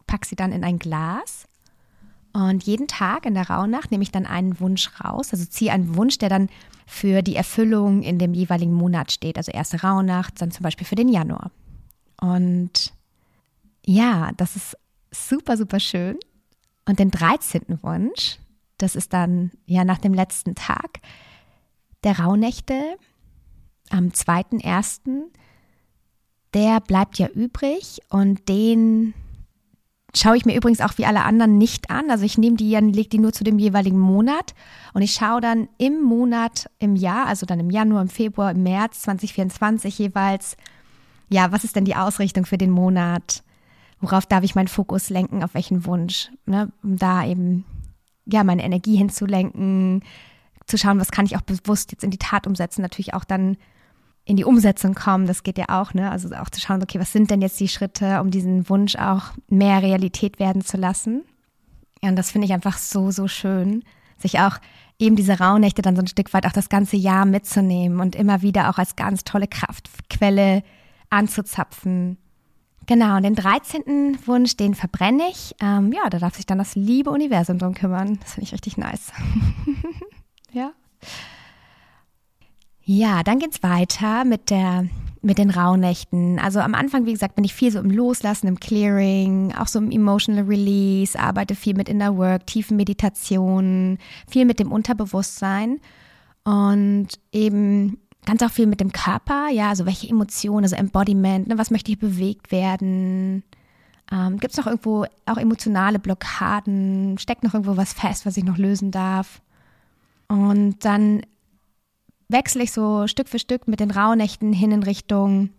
packe 0.07 0.27
sie 0.27 0.35
dann 0.35 0.51
in 0.51 0.65
ein 0.65 0.77
Glas 0.77 1.47
und 2.33 2.63
jeden 2.63 2.87
Tag 2.87 3.25
in 3.25 3.33
der 3.33 3.49
Rauhnacht 3.49 3.91
nehme 3.91 4.03
ich 4.03 4.11
dann 4.11 4.25
einen 4.25 4.59
Wunsch 4.59 4.91
raus, 5.01 5.29
also 5.31 5.45
ziehe 5.45 5.71
einen 5.71 5.95
Wunsch, 5.95 6.17
der 6.17 6.27
dann 6.27 6.49
für 6.85 7.21
die 7.21 7.37
Erfüllung 7.37 8.03
in 8.03 8.19
dem 8.19 8.33
jeweiligen 8.33 8.73
Monat 8.73 9.13
steht. 9.13 9.37
Also 9.37 9.53
erste 9.53 9.81
Rauhnacht, 9.81 10.41
dann 10.41 10.51
zum 10.51 10.63
Beispiel 10.63 10.85
für 10.85 10.95
den 10.95 11.07
Januar. 11.07 11.49
Und 12.19 12.93
ja, 13.85 14.31
das 14.35 14.57
ist 14.57 14.77
super, 15.11 15.55
super 15.55 15.79
schön. 15.79 16.17
Und 16.87 16.99
den 16.99 17.11
13. 17.11 17.79
Wunsch, 17.83 18.39
das 18.77 18.95
ist 18.95 19.13
dann 19.13 19.51
ja 19.65 19.83
nach 19.83 19.97
dem 19.97 20.13
letzten 20.13 20.55
Tag 20.55 21.01
der 22.03 22.19
Rauhnächte 22.19 22.97
am 23.89 24.07
2.1., 24.07 25.23
der 26.53 26.79
bleibt 26.79 27.19
ja 27.19 27.27
übrig 27.27 27.99
und 28.09 28.47
den 28.47 29.13
schaue 30.15 30.37
ich 30.37 30.45
mir 30.45 30.55
übrigens 30.55 30.79
auch 30.79 30.97
wie 30.97 31.05
alle 31.05 31.23
anderen 31.23 31.57
nicht 31.57 31.89
an. 31.91 32.09
Also 32.09 32.23
ich 32.23 32.37
nehme 32.37 32.55
die, 32.55 32.71
dann 32.71 32.89
lege 32.89 33.09
die 33.09 33.19
nur 33.19 33.33
zu 33.33 33.43
dem 33.43 33.59
jeweiligen 33.59 33.99
Monat 33.99 34.55
und 34.93 35.01
ich 35.01 35.11
schaue 35.11 35.41
dann 35.41 35.67
im 35.77 36.01
Monat, 36.01 36.69
im 36.79 36.95
Jahr, 36.95 37.27
also 37.27 37.45
dann 37.45 37.59
im 37.59 37.69
Januar, 37.69 38.01
im 38.01 38.07
Februar, 38.07 38.51
im 38.51 38.63
März 38.63 39.01
2024 39.01 39.99
jeweils, 39.99 40.55
ja, 41.29 41.51
was 41.51 41.65
ist 41.65 41.75
denn 41.75 41.85
die 41.85 41.97
Ausrichtung 41.97 42.45
für 42.45 42.57
den 42.57 42.71
Monat? 42.71 43.43
Worauf 43.99 44.25
darf 44.25 44.43
ich 44.43 44.55
meinen 44.55 44.67
Fokus 44.67 45.09
lenken? 45.09 45.43
Auf 45.43 45.53
welchen 45.53 45.85
Wunsch? 45.85 46.29
Ne? 46.45 46.71
Um 46.83 46.97
da 46.97 47.25
eben, 47.25 47.65
ja, 48.25 48.43
meine 48.43 48.63
Energie 48.63 48.95
hinzulenken, 48.95 50.03
zu 50.67 50.77
schauen, 50.77 50.99
was 50.99 51.11
kann 51.11 51.25
ich 51.25 51.35
auch 51.35 51.41
bewusst 51.41 51.91
jetzt 51.91 52.03
in 52.03 52.11
die 52.11 52.17
Tat 52.17 52.45
umsetzen, 52.45 52.81
natürlich 52.81 53.13
auch 53.13 53.23
dann 53.23 53.57
in 54.25 54.35
die 54.35 54.43
Umsetzung 54.43 54.93
kommen, 54.93 55.25
das 55.25 55.41
geht 55.41 55.57
ja 55.57 55.65
auch, 55.69 55.93
ne? 55.93 56.11
Also 56.11 56.29
auch 56.35 56.49
zu 56.49 56.59
schauen, 56.59 56.83
okay, 56.83 56.99
was 56.99 57.13
sind 57.13 57.31
denn 57.31 57.41
jetzt 57.41 57.57
die 57.61 57.69
Schritte, 57.69 58.19
um 58.19 58.29
diesen 58.29 58.67
Wunsch 58.69 58.97
auch 58.97 59.31
mehr 59.47 59.81
Realität 59.81 60.37
werden 60.37 60.61
zu 60.61 60.75
lassen? 60.75 61.23
Ja, 62.03 62.09
und 62.09 62.17
das 62.17 62.31
finde 62.31 62.45
ich 62.45 62.53
einfach 62.53 62.77
so, 62.77 63.09
so 63.11 63.29
schön, 63.29 63.83
sich 64.17 64.39
auch 64.39 64.57
eben 64.99 65.15
diese 65.15 65.39
Rauhnächte 65.39 65.81
dann 65.81 65.95
so 65.95 66.01
ein 66.01 66.07
Stück 66.07 66.33
weit 66.33 66.45
auch 66.45 66.51
das 66.51 66.67
ganze 66.67 66.97
Jahr 66.97 67.25
mitzunehmen 67.25 68.01
und 68.01 68.15
immer 68.15 68.41
wieder 68.41 68.69
auch 68.69 68.77
als 68.77 68.97
ganz 68.97 69.23
tolle 69.23 69.47
Kraftquelle 69.47 70.63
anzuzapfen. 71.09 72.17
Genau, 72.87 73.17
und 73.17 73.23
den 73.23 73.35
13. 73.35 74.17
Wunsch, 74.25 74.55
den 74.55 74.73
verbrenne 74.73 75.23
ich. 75.29 75.53
Ähm, 75.61 75.91
ja, 75.91 76.09
da 76.09 76.19
darf 76.19 76.35
sich 76.35 76.45
dann 76.45 76.57
das 76.57 76.75
liebe 76.75 77.11
Universum 77.11 77.59
drum 77.59 77.73
kümmern. 77.73 78.17
Das 78.21 78.33
finde 78.33 78.45
ich 78.45 78.53
richtig 78.53 78.77
nice. 78.77 79.11
ja. 80.51 80.71
Ja, 82.83 83.23
dann 83.23 83.39
geht's 83.39 83.61
weiter 83.61 84.23
mit 84.23 84.49
der 84.49 84.87
mit 85.21 85.39
den 85.39 85.49
Rauhnächten. 85.49 86.39
Also 86.39 86.59
am 86.59 86.73
Anfang, 86.73 87.05
wie 87.05 87.11
gesagt, 87.11 87.35
bin 87.35 87.43
ich 87.43 87.53
viel 87.53 87.71
so 87.71 87.79
im 87.79 87.91
Loslassen, 87.91 88.47
im 88.47 88.59
Clearing, 88.59 89.53
auch 89.57 89.67
so 89.67 89.79
im 89.79 89.91
Emotional 89.91 90.45
Release, 90.45 91.19
arbeite 91.19 91.55
viel 91.55 91.75
mit 91.75 91.89
Inner 91.89 92.15
Work, 92.17 92.47
tiefen 92.47 92.77
Meditationen, 92.77 93.97
viel 94.29 94.45
mit 94.45 94.59
dem 94.59 94.71
Unterbewusstsein 94.71 95.81
und 96.45 97.07
eben 97.33 97.99
ganz 98.27 98.43
auch 98.43 98.51
viel 98.51 98.67
mit 98.67 98.81
dem 98.81 98.91
Körper, 98.91 99.47
ja, 99.49 99.69
also 99.69 99.85
welche 99.85 100.09
Emotionen, 100.09 100.65
also 100.65 100.75
Embodiment, 100.75 101.47
ne, 101.47 101.57
was 101.57 101.71
möchte 101.71 101.91
ich 101.91 101.97
bewegt 101.97 102.51
werden? 102.51 103.41
Ähm, 104.11 104.37
Gibt 104.37 104.51
es 104.51 104.57
noch 104.57 104.67
irgendwo 104.67 105.05
auch 105.25 105.37
emotionale 105.37 105.97
Blockaden? 105.97 107.17
Steckt 107.19 107.43
noch 107.43 107.53
irgendwo 107.53 107.77
was 107.77 107.93
fest, 107.93 108.25
was 108.25 108.35
ich 108.35 108.43
noch 108.43 108.57
lösen 108.57 108.91
darf? 108.91 109.41
Und 110.27 110.83
dann 110.83 111.21
wechsle 112.27 112.63
ich 112.63 112.73
so 112.73 113.07
Stück 113.07 113.29
für 113.29 113.39
Stück 113.39 113.65
mit 113.69 113.79
den 113.79 113.91
Rauhnächten 113.91 114.51
hin 114.51 114.71
in 114.71 114.83
Richtung, 114.83 115.49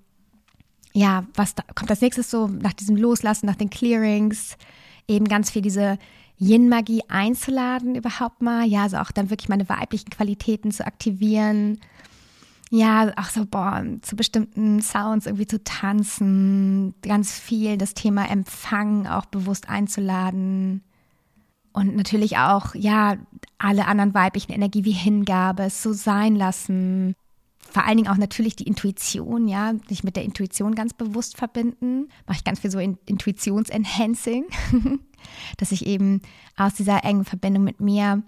ja, 0.93 1.25
was 1.35 1.55
da, 1.55 1.63
kommt 1.75 1.91
als 1.91 2.03
nächstes 2.03 2.31
so 2.31 2.49
nach 2.49 2.75
diesem 2.75 2.97
Loslassen, 2.97 3.47
nach 3.47 3.57
den 3.57 3.71
Clearings, 3.71 4.59
eben 5.07 5.25
ganz 5.25 5.51
viel 5.51 5.63
diese 5.63 5.97
Yin-Magie 6.39 7.03
einzuladen 7.09 7.95
überhaupt 7.95 8.43
mal, 8.43 8.67
ja, 8.67 8.83
also 8.83 8.99
auch 8.99 9.11
dann 9.11 9.31
wirklich 9.31 9.49
meine 9.49 9.71
weiblichen 9.71 10.11
Qualitäten 10.11 10.71
zu 10.71 10.87
aktivieren. 10.87 11.81
Ja, 12.71 13.13
auch 13.17 13.31
so, 13.31 13.47
boah, 13.47 13.83
zu 14.03 14.15
bestimmten 14.15 14.83
Sounds 14.83 15.27
irgendwie 15.27 15.47
zu 15.47 15.63
tanzen, 15.65 16.95
ganz 17.01 17.39
viel 17.39 17.79
das 17.79 17.95
Thema 17.95 18.29
Empfang 18.31 19.07
auch 19.07 19.25
bewusst 19.27 19.71
einzuladen. 19.71 20.83
Und 21.73 21.97
natürlich 21.97 22.37
auch, 22.37 22.75
ja, 22.75 23.17
alle 23.57 23.87
anderen 23.87 24.13
weiblichen 24.13 24.53
Energie 24.53 24.85
wie 24.85 24.93
Hingabe, 24.93 25.65
es 25.65 25.83
so 25.83 25.93
sein 25.93 26.37
lassen. 26.37 27.15
Vor 27.59 27.85
allen 27.85 27.99
Dingen 27.99 28.09
auch 28.09 28.17
natürlich 28.17 28.57
die 28.57 28.67
Intuition, 28.67 29.49
ja, 29.49 29.73
sich 29.89 30.05
mit 30.05 30.17
der 30.17 30.25
Intuition 30.25 30.75
ganz 30.75 30.93
bewusst 30.93 31.39
verbinden. 31.39 32.09
Mache 32.27 32.39
ich 32.39 32.45
ganz 32.45 32.61
viel 32.61 32.71
so 32.71 32.79
in 32.79 32.99
Intuitions-Enhancing, 33.07 34.45
dass 35.57 35.73
ich 35.73 35.87
eben 35.87 36.21
aus 36.57 36.75
dieser 36.75 37.05
engen 37.05 37.25
Verbindung 37.25 37.65
mit 37.65 37.81
mir, 37.81 38.23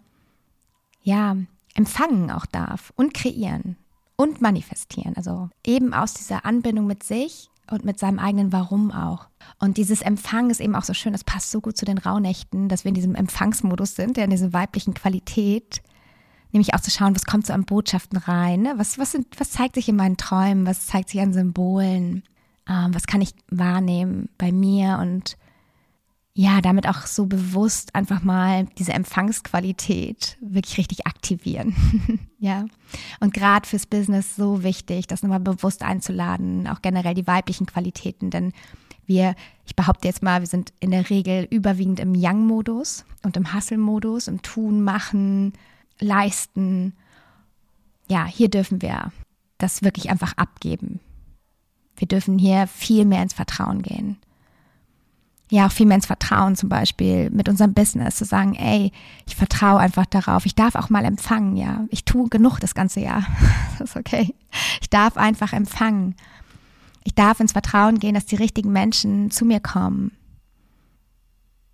ja, 1.03 1.37
empfangen 1.75 2.31
auch 2.31 2.47
darf 2.47 2.93
und 2.97 3.15
kreieren 3.15 3.77
und 4.21 4.43
manifestieren. 4.43 5.15
Also 5.17 5.49
eben 5.67 5.95
aus 5.95 6.13
dieser 6.13 6.45
Anbindung 6.45 6.87
mit 6.87 7.03
sich 7.03 7.49
und 7.71 7.87
mit 7.87 7.99
seinem 7.99 8.19
eigenen 8.19 8.53
Warum 8.53 8.93
auch. 8.93 9.29
Und 9.59 9.79
dieses 9.79 10.03
Empfang 10.03 10.51
ist 10.51 10.61
eben 10.61 10.75
auch 10.75 10.85
so 10.85 10.93
schön, 10.93 11.13
das 11.13 11.25
passt 11.25 11.51
so 11.51 11.63
gut 11.63 11.79
zu 11.79 11.87
den 11.87 11.97
Rauhnächten, 11.97 12.69
dass 12.69 12.85
wir 12.85 12.91
in 12.91 12.95
diesem 12.95 13.15
Empfangsmodus 13.15 13.95
sind, 13.97 14.19
ja, 14.19 14.25
in 14.25 14.31
dieser 14.31 14.53
weiblichen 14.53 14.93
Qualität, 14.93 15.81
nämlich 16.53 16.75
auch 16.75 16.81
zu 16.81 16.91
schauen, 16.91 17.15
was 17.15 17.25
kommt 17.25 17.47
so 17.47 17.55
an 17.55 17.65
Botschaften 17.65 18.19
rein, 18.19 18.61
ne? 18.61 18.75
was, 18.77 18.99
was, 18.99 19.13
sind, 19.13 19.27
was 19.41 19.53
zeigt 19.53 19.77
sich 19.77 19.89
in 19.89 19.97
meinen 19.97 20.19
Träumen, 20.19 20.67
was 20.67 20.87
zeigt 20.87 21.09
sich 21.09 21.21
an 21.23 21.33
Symbolen, 21.33 22.23
ähm, 22.69 22.93
was 22.93 23.07
kann 23.07 23.23
ich 23.23 23.31
wahrnehmen 23.51 24.29
bei 24.37 24.53
mir 24.53 24.99
und 25.01 25.39
ja, 26.35 26.61
damit 26.61 26.89
auch 26.89 27.07
so 27.07 27.27
bewusst 27.27 27.95
einfach 27.95 28.23
mal 28.23 28.67
diese 28.79 28.93
Empfangsqualität 28.93 30.37
wirklich 30.41 30.79
richtig 30.79 31.07
aktivieren. 31.07 31.75
ja. 32.39 32.67
Und 33.19 33.35
gerade 33.35 33.69
fürs 33.69 33.87
Business 33.87 34.37
so 34.37 34.63
wichtig, 34.63 35.09
das 35.09 35.23
nochmal 35.23 35.41
bewusst 35.41 35.83
einzuladen, 35.83 36.69
auch 36.69 36.83
generell 36.83 37.15
die 37.15 37.27
weiblichen 37.27 37.67
Qualitäten, 37.67 38.31
denn 38.31 38.53
wir, 39.07 39.35
ich 39.67 39.75
behaupte 39.75 40.07
jetzt 40.07 40.23
mal, 40.23 40.41
wir 40.41 40.47
sind 40.47 40.73
in 40.79 40.93
der 40.93 41.11
Regel 41.11 41.49
überwiegend 41.51 41.99
im 41.99 42.13
Young-Modus 42.15 43.05
und 43.25 43.37
im 43.37 43.53
Hustle-Modus, 43.53 44.29
im 44.29 44.41
Tun, 44.41 44.85
Machen, 44.85 45.55
Leisten. 45.99 46.95
Ja, 48.09 48.25
hier 48.25 48.49
dürfen 48.49 48.83
wir 48.83 49.11
das 49.59 49.83
wirklich 49.83 50.11
einfach 50.11 50.35
abgeben. 50.37 51.01
Wir 51.97 52.07
dürfen 52.07 52.39
hier 52.39 52.69
viel 52.69 53.05
mehr 53.05 53.23
ins 53.23 53.35
Vertrauen 53.35 53.83
gehen 53.83 54.17
ja 55.51 55.67
auch 55.67 55.73
viel 55.73 55.87
mehr 55.87 55.97
ins 55.97 56.07
Vertrauen 56.07 56.57
zum 56.57 56.69
Beispiel 56.69 57.29
mit 57.31 57.49
unserem 57.49 57.75
Business 57.75 58.17
zu 58.17 58.25
sagen, 58.25 58.55
ey, 58.55 58.93
ich 59.27 59.37
vertraue 59.37 59.81
einfach 59.81 60.07
darauf. 60.07 60.47
Ich 60.47 60.55
darf 60.55 60.77
auch 60.77 60.91
mal 60.91 61.05
empfangen, 61.05 61.57
ja. 61.57 61.85
Ich 61.91 62.05
tue 62.05 62.29
genug 62.29 62.61
das 62.61 62.75
ganze 62.75 63.01
Jahr. 63.01 63.27
das 63.79 63.91
ist 63.91 63.97
okay. 63.97 64.35
Ich 64.81 64.89
darf 64.89 65.17
einfach 65.17 65.53
empfangen. 65.53 66.15
Ich 67.05 67.15
darf 67.15 67.41
ins 67.41 67.53
Vertrauen 67.53 67.99
gehen, 67.99 68.15
dass 68.15 68.27
die 68.27 68.37
richtigen 68.37 68.73
Menschen 68.73 69.31
zu 69.31 69.45
mir 69.45 69.61
kommen. 69.61 70.13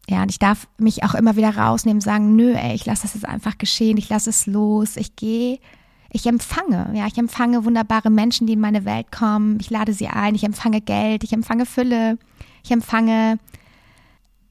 Ja, 0.08 0.22
und 0.22 0.30
ich 0.30 0.38
darf 0.38 0.68
mich 0.78 1.02
auch 1.02 1.14
immer 1.14 1.36
wieder 1.36 1.56
rausnehmen, 1.56 2.00
sagen, 2.00 2.36
nö, 2.36 2.54
ey, 2.54 2.74
ich 2.74 2.86
lasse 2.86 3.02
das 3.02 3.14
jetzt 3.14 3.28
einfach 3.28 3.58
geschehen, 3.58 3.96
ich 3.96 4.08
lasse 4.08 4.30
es 4.30 4.46
los, 4.46 4.96
ich 4.96 5.16
gehe, 5.16 5.58
ich 6.12 6.26
empfange, 6.26 6.92
ja, 6.94 7.08
ich 7.08 7.18
empfange 7.18 7.64
wunderbare 7.64 8.08
Menschen, 8.08 8.46
die 8.46 8.52
in 8.52 8.60
meine 8.60 8.84
Welt 8.84 9.10
kommen, 9.10 9.58
ich 9.60 9.68
lade 9.68 9.92
sie 9.92 10.06
ein, 10.06 10.36
ich 10.36 10.44
empfange 10.44 10.80
Geld, 10.80 11.24
ich 11.24 11.32
empfange 11.32 11.66
Fülle, 11.66 12.18
ich 12.62 12.70
empfange 12.70 13.40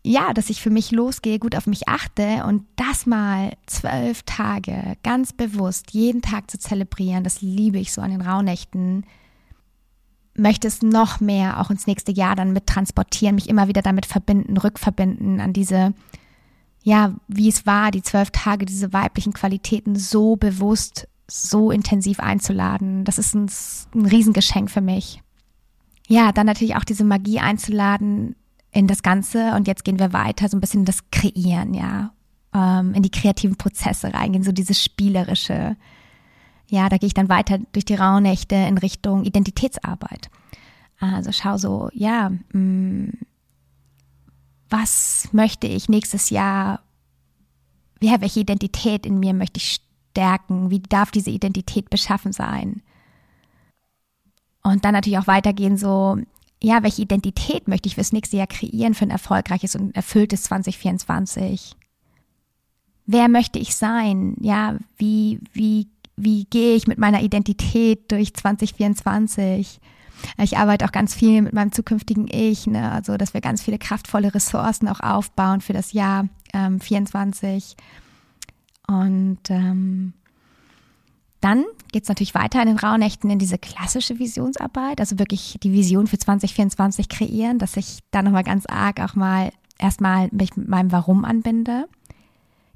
ja, 0.06 0.34
dass 0.36 0.52
ich 0.52 0.62
für 0.62 0.70
mich 0.70 0.92
losgehe, 0.92 1.40
gut 1.40 1.56
auf 1.56 1.66
mich 1.66 1.88
achte 1.88 2.44
und 2.46 2.64
das 2.76 3.08
mal 3.08 3.54
zwölf 3.66 4.22
Tage 4.24 4.98
ganz 5.02 5.34
bewusst 5.34 5.92
jeden 5.92 6.22
Tag 6.22 6.52
zu 6.52 6.60
zelebrieren, 6.60 7.24
das 7.24 7.42
liebe 7.42 7.80
ich 7.80 7.92
so 7.92 8.02
an 8.02 8.12
den 8.12 8.22
Rauhnächten. 8.22 9.04
Möchte 10.38 10.68
es 10.68 10.84
noch 10.84 11.22
mehr 11.22 11.60
auch 11.60 11.72
ins 11.72 11.88
nächste 11.88 12.12
Jahr 12.12 12.36
dann 12.36 12.54
mit 12.54 12.68
transportieren, 12.68 13.34
mich 13.34 13.50
immer 13.50 13.68
wieder 13.68 13.82
damit 13.82 14.06
verbinden, 14.06 14.58
rückverbinden 14.58 15.42
an 15.42 15.54
diese, 15.54 15.96
ja, 16.84 17.16
wie 17.28 17.50
es 17.50 17.66
war, 17.66 17.90
die 17.90 18.04
zwölf 18.04 18.30
Tage, 18.30 18.66
diese 18.66 18.94
weiblichen 18.94 19.34
Qualitäten 19.34 19.96
so 19.96 20.36
bewusst, 20.36 21.08
so 21.28 21.72
intensiv 21.72 22.20
einzuladen. 22.20 23.06
Das 23.06 23.18
ist 23.18 23.34
ein, 23.34 23.50
ein 23.96 24.06
Riesengeschenk 24.06 24.70
für 24.70 24.82
mich. 24.82 25.24
Ja, 26.08 26.32
dann 26.32 26.46
natürlich 26.46 26.76
auch 26.76 26.84
diese 26.84 27.06
Magie 27.06 27.40
einzuladen, 27.40 28.36
in 28.76 28.88
das 28.88 29.04
Ganze 29.04 29.54
und 29.56 29.68
jetzt 29.68 29.86
gehen 29.86 30.00
wir 30.00 30.12
weiter, 30.12 30.50
so 30.50 30.58
ein 30.58 30.60
bisschen 30.60 30.84
das 30.84 31.10
Kreieren, 31.10 31.74
ja, 31.74 32.12
ähm, 32.54 32.94
in 32.94 33.04
die 33.04 33.10
kreativen 33.10 33.56
Prozesse 33.56 34.14
reingehen, 34.14 34.44
so 34.44 34.52
dieses 34.52 34.84
Spielerische. 34.84 35.78
Ja, 36.68 36.90
da 36.90 36.98
gehe 36.98 37.08
ich 37.08 37.14
dann 37.14 37.30
weiter 37.30 37.60
durch 37.72 37.86
die 37.86 37.96
Rauhnächte 37.96 38.56
in 38.56 38.78
Richtung 38.78 39.24
Identitätsarbeit. 39.24 40.30
Also 41.00 41.32
schau 41.32 41.58
so, 41.58 41.90
ja, 41.94 42.32
mh, 42.52 42.60
mm, 42.60 43.14
was 44.70 45.30
möchte 45.32 45.68
ich 45.68 45.88
nächstes 45.88 46.30
Jahr, 46.30 46.82
ja, 48.02 48.20
welche 48.20 48.42
Identität 48.42 49.06
in 49.06 49.22
mir 49.22 49.34
möchte 49.34 49.58
ich 49.58 49.80
stärken, 50.12 50.70
wie 50.70 50.82
darf 50.82 51.12
diese 51.12 51.30
Identität 51.30 51.90
beschaffen 51.90 52.34
sein? 52.34 52.82
Und 54.64 54.84
dann 54.84 54.94
natürlich 54.94 55.20
auch 55.20 55.28
weitergehen, 55.28 55.78
so, 55.78 56.18
ja, 56.62 56.84
welche 56.84 57.02
Identität 57.02 57.68
möchte 57.68 57.88
ich 57.88 57.96
fürs 57.96 58.14
nächste 58.14 58.38
Jahr 58.38 58.48
kreieren 58.48 58.94
für 58.94 59.06
ein 59.06 59.12
erfolgreiches 59.12 59.76
und 59.76 59.96
erfülltes 59.96 60.44
2024? 60.44 61.76
Wer 63.06 63.28
möchte 63.28 63.60
ich 63.60 63.76
sein? 63.76 64.36
Ja, 64.40 64.78
wie, 64.98 65.40
wie, 65.54 65.88
wie 66.16 66.46
gehe 66.46 66.76
ich 66.76 66.88
mit 66.88 66.98
meiner 66.98 67.22
Identität 67.22 68.12
durch 68.12 68.34
2024? 68.34 69.80
Ich 70.42 70.58
arbeite 70.58 70.86
auch 70.86 70.92
ganz 70.92 71.14
viel 71.14 71.42
mit 71.42 71.54
meinem 71.54 71.72
zukünftigen 71.72 72.28
Ich, 72.32 72.68
ne? 72.68 72.92
also 72.92 73.18
dass 73.18 73.34
wir 73.34 73.42
ganz 73.42 73.62
viele 73.62 73.78
kraftvolle 73.78 74.34
Ressourcen 74.34 74.88
auch 74.88 75.02
aufbauen 75.02 75.62
für 75.62 75.74
das 75.74 75.94
Jahr 75.94 76.28
ähm, 76.54 76.80
24. 76.80 77.76
Und 78.88 79.40
ähm, 79.50 80.14
dann 81.46 81.64
geht 81.92 82.04
es 82.04 82.10
natürlich 82.10 82.34
weiter 82.34 82.60
in 82.60 82.70
den 82.70 82.80
Rauhnächten 82.80 83.30
in 83.30 83.38
diese 83.38 83.60
klassische 83.60 84.18
Visionsarbeit, 84.18 85.00
also 85.00 85.20
wirklich 85.20 85.60
die 85.62 85.74
Vision 85.74 86.08
für 86.08 86.18
2024 86.18 87.08
kreieren, 87.08 87.60
dass 87.60 87.78
ich 87.78 88.00
da 88.10 88.24
nochmal 88.24 88.44
ganz 88.44 88.66
arg 88.66 89.00
auch 89.00 89.14
mal 89.14 89.52
erstmal 89.78 90.28
mich 90.32 90.58
mit 90.58 90.68
meinem 90.68 90.92
Warum 90.92 91.24
anbinde. 91.24 91.88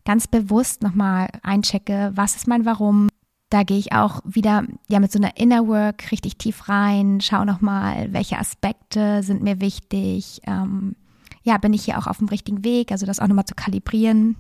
Ganz 0.06 0.28
bewusst 0.28 0.84
nochmal 0.84 1.30
einchecke, 1.42 2.12
was 2.14 2.36
ist 2.36 2.48
mein 2.48 2.64
Warum, 2.64 3.10
da 3.50 3.64
gehe 3.64 3.80
ich 3.80 3.94
auch 3.94 4.22
wieder 4.24 4.64
ja 4.88 5.00
mit 5.00 5.12
so 5.12 5.18
einer 5.18 5.36
Inner 5.36 5.68
Work 5.68 6.12
richtig 6.12 6.38
tief 6.38 6.70
rein, 6.70 7.22
schaue 7.22 7.48
nochmal, 7.48 8.14
welche 8.14 8.38
Aspekte 8.38 9.24
sind 9.24 9.42
mir 9.42 9.60
wichtig. 9.60 10.42
Ähm, 10.46 10.96
ja, 11.42 11.58
bin 11.58 11.74
ich 11.74 11.86
hier 11.86 11.98
auch 11.98 12.06
auf 12.06 12.20
dem 12.20 12.28
richtigen 12.28 12.64
Weg, 12.64 12.92
also 12.92 13.08
das 13.08 13.20
auch 13.20 13.28
nochmal 13.28 13.46
zu 13.46 13.56
kalibrieren. 13.56 14.36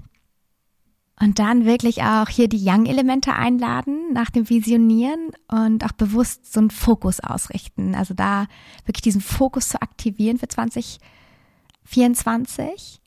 Und 1.21 1.39
dann 1.39 1.65
wirklich 1.65 2.03
auch 2.03 2.29
hier 2.29 2.47
die 2.47 2.63
Young-Elemente 2.63 3.33
einladen 3.33 4.13
nach 4.13 4.29
dem 4.29 4.49
Visionieren 4.49 5.31
und 5.49 5.83
auch 5.83 5.91
bewusst 5.91 6.53
so 6.53 6.61
einen 6.61 6.71
Fokus 6.71 7.19
ausrichten. 7.19 7.93
Also 7.93 8.13
da 8.13 8.47
wirklich 8.85 9.01
diesen 9.01 9.19
Fokus 9.19 9.67
zu 9.67 9.81
aktivieren 9.81 10.37
für 10.37 10.47
2024 10.47 13.01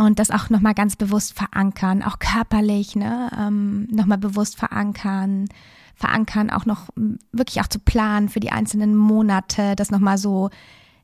und 0.00 0.18
das 0.18 0.30
auch 0.30 0.48
nochmal 0.48 0.72
ganz 0.72 0.96
bewusst 0.96 1.34
verankern, 1.34 2.02
auch 2.02 2.18
körperlich, 2.18 2.96
ne, 2.96 3.30
ähm, 3.38 3.86
nochmal 3.90 4.16
bewusst 4.16 4.56
verankern, 4.56 5.44
verankern, 5.94 6.48
auch 6.48 6.64
noch 6.64 6.88
wirklich 7.32 7.60
auch 7.60 7.66
zu 7.66 7.80
planen 7.80 8.30
für 8.30 8.40
die 8.40 8.50
einzelnen 8.50 8.96
Monate, 8.96 9.76
das 9.76 9.90
nochmal 9.90 10.16
so, 10.16 10.48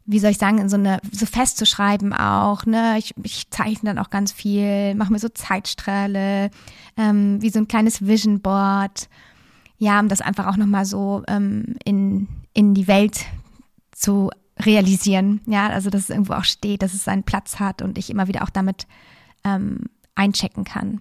wie 0.07 0.21
soll 0.21 0.31
ich 0.31 0.39
sagen, 0.39 0.69
so 0.69 0.77
eine, 0.77 1.01
so 1.11 1.27
festzuschreiben 1.27 2.13
auch, 2.13 2.65
ne, 2.65 2.97
ich, 2.99 3.13
ich 3.23 3.51
zeichne 3.51 3.91
dann 3.95 3.99
auch 3.99 4.11
ganz 4.11 4.33
viel, 4.33 4.95
mache 4.95 5.13
mir 5.13 5.19
so 5.19 5.29
Zeitstrahle, 5.29 6.51
ähm, 6.97 7.43
wie 7.43 7.51
so 7.51 7.59
ein 7.59 7.69
kleines 7.69 8.07
Vision 8.07 8.41
Board, 8.41 9.09
ja, 9.79 9.99
um 10.01 10.09
das 10.09 10.21
einfach 10.21 10.47
auch 10.47 10.57
nochmal 10.57 10.85
so 10.85 11.23
ähm, 11.27 11.77
in, 11.85 12.29
in 12.55 12.75
die 12.75 12.87
Welt 12.87 13.27
zu 13.93 14.31
realisieren. 14.59 15.41
Ja, 15.47 15.69
also 15.69 15.91
dass 15.91 16.03
es 16.03 16.11
irgendwo 16.11 16.35
auch 16.35 16.45
steht, 16.45 16.83
dass 16.83 16.95
es 16.95 17.05
seinen 17.05 17.25
Platz 17.25 17.59
hat 17.59 17.83
und 17.83 17.99
ich 17.99 18.09
immer 18.09 18.29
wieder 18.29 18.43
auch 18.43 18.51
damit 18.51 18.87
ähm, 19.45 19.87
einchecken 20.15 20.65
kann. 20.65 21.01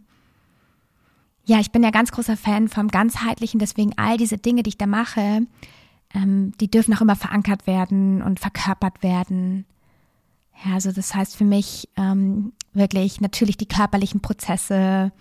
Ja, 1.45 1.59
ich 1.59 1.71
bin 1.71 1.83
ja 1.83 1.91
ganz 1.91 2.11
großer 2.11 2.37
Fan 2.37 2.67
vom 2.69 2.87
Ganzheitlichen, 2.87 3.59
deswegen 3.59 3.93
all 3.97 4.17
diese 4.17 4.37
Dinge, 4.37 4.63
die 4.63 4.69
ich 4.69 4.77
da 4.79 4.87
mache, 4.87 5.41
ähm, 6.15 6.53
die 6.59 6.71
dürfen 6.71 6.95
auch 6.95 7.01
immer 7.01 7.15
verankert 7.15 7.67
werden 7.67 8.21
und 8.21 8.39
verkörpert 8.39 9.03
werden. 9.03 9.65
Ja, 10.65 10.73
also 10.73 10.91
das 10.91 11.13
heißt 11.13 11.35
für 11.35 11.43
mich 11.43 11.89
ähm, 11.97 12.53
wirklich 12.73 13.21
natürlich 13.21 13.57
die 13.57 13.67
körperlichen 13.67 14.21
Prozesse 14.21 15.11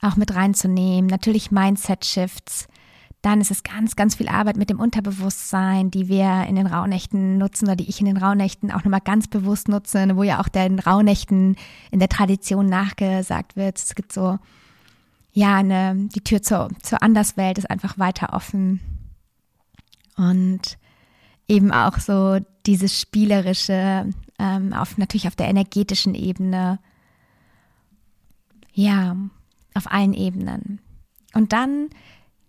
auch 0.00 0.16
mit 0.16 0.34
reinzunehmen, 0.34 1.06
natürlich 1.06 1.50
Mindset-Shifts, 1.50 2.68
dann 3.22 3.40
ist 3.40 3.50
es 3.50 3.64
ganz, 3.64 3.96
ganz 3.96 4.14
viel 4.14 4.28
Arbeit 4.28 4.56
mit 4.56 4.70
dem 4.70 4.78
Unterbewusstsein, 4.78 5.90
die 5.90 6.06
wir 6.06 6.44
in 6.48 6.54
den 6.54 6.68
Rauhnächten 6.68 7.38
nutzen 7.38 7.64
oder 7.64 7.74
die 7.74 7.88
ich 7.88 7.98
in 7.98 8.06
den 8.06 8.18
Rauhnächten 8.18 8.70
auch 8.70 8.84
nochmal 8.84 9.00
ganz 9.00 9.26
bewusst 9.26 9.68
nutze, 9.68 10.16
wo 10.16 10.22
ja 10.22 10.40
auch 10.40 10.48
den 10.48 10.78
Rauhnächten 10.78 11.56
in 11.90 11.98
der 11.98 12.08
Tradition 12.08 12.66
nachgesagt 12.66 13.56
wird. 13.56 13.78
Es 13.78 13.96
gibt 13.96 14.12
so, 14.12 14.38
ja, 15.32 15.56
eine, 15.56 16.08
die 16.14 16.20
Tür 16.20 16.40
zur, 16.40 16.68
zur 16.82 17.02
Anderswelt 17.02 17.58
ist 17.58 17.68
einfach 17.68 17.98
weiter 17.98 18.32
offen. 18.32 18.80
Und 20.16 20.78
eben 21.48 21.72
auch 21.72 21.98
so 21.98 22.38
dieses 22.66 23.00
Spielerische, 23.00 24.10
ähm, 24.38 24.72
auf, 24.72 24.98
natürlich 24.98 25.28
auf 25.28 25.36
der 25.36 25.48
energetischen 25.48 26.14
Ebene. 26.14 26.78
Ja, 28.72 29.16
auf 29.74 29.90
allen 29.90 30.14
Ebenen. 30.14 30.80
Und 31.34 31.52
dann 31.52 31.88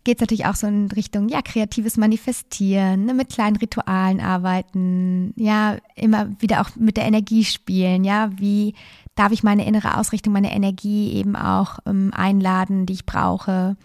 geht 0.08 0.17
es 0.17 0.21
natürlich 0.21 0.45
auch 0.45 0.56
so 0.56 0.67
in 0.67 0.89
Richtung, 0.89 1.27
ja, 1.27 1.41
kreatives 1.41 1.97
Manifestieren, 1.97 3.06
ne, 3.06 3.13
mit 3.13 3.30
kleinen 3.30 3.58
Ritualen 3.58 4.21
arbeiten, 4.21 5.34
ja, 5.36 5.75
immer 5.95 6.30
wieder 6.39 6.62
auch 6.62 6.69
mit 6.77 6.95
der 6.95 7.06
Energie 7.06 7.43
spielen, 7.43 8.06
ja, 8.06 8.32
wie 8.38 8.73
darf 9.15 9.34
ich 9.34 9.43
meine 9.43 9.65
innere 9.65 9.97
Ausrichtung, 9.97 10.32
meine 10.32 10.53
Energie 10.53 11.12
eben 11.12 11.36
auch 11.36 11.80
ähm, 11.86 12.12
einladen, 12.15 12.86
die 12.86 12.93
ich 12.93 13.06
brauche. 13.06 13.75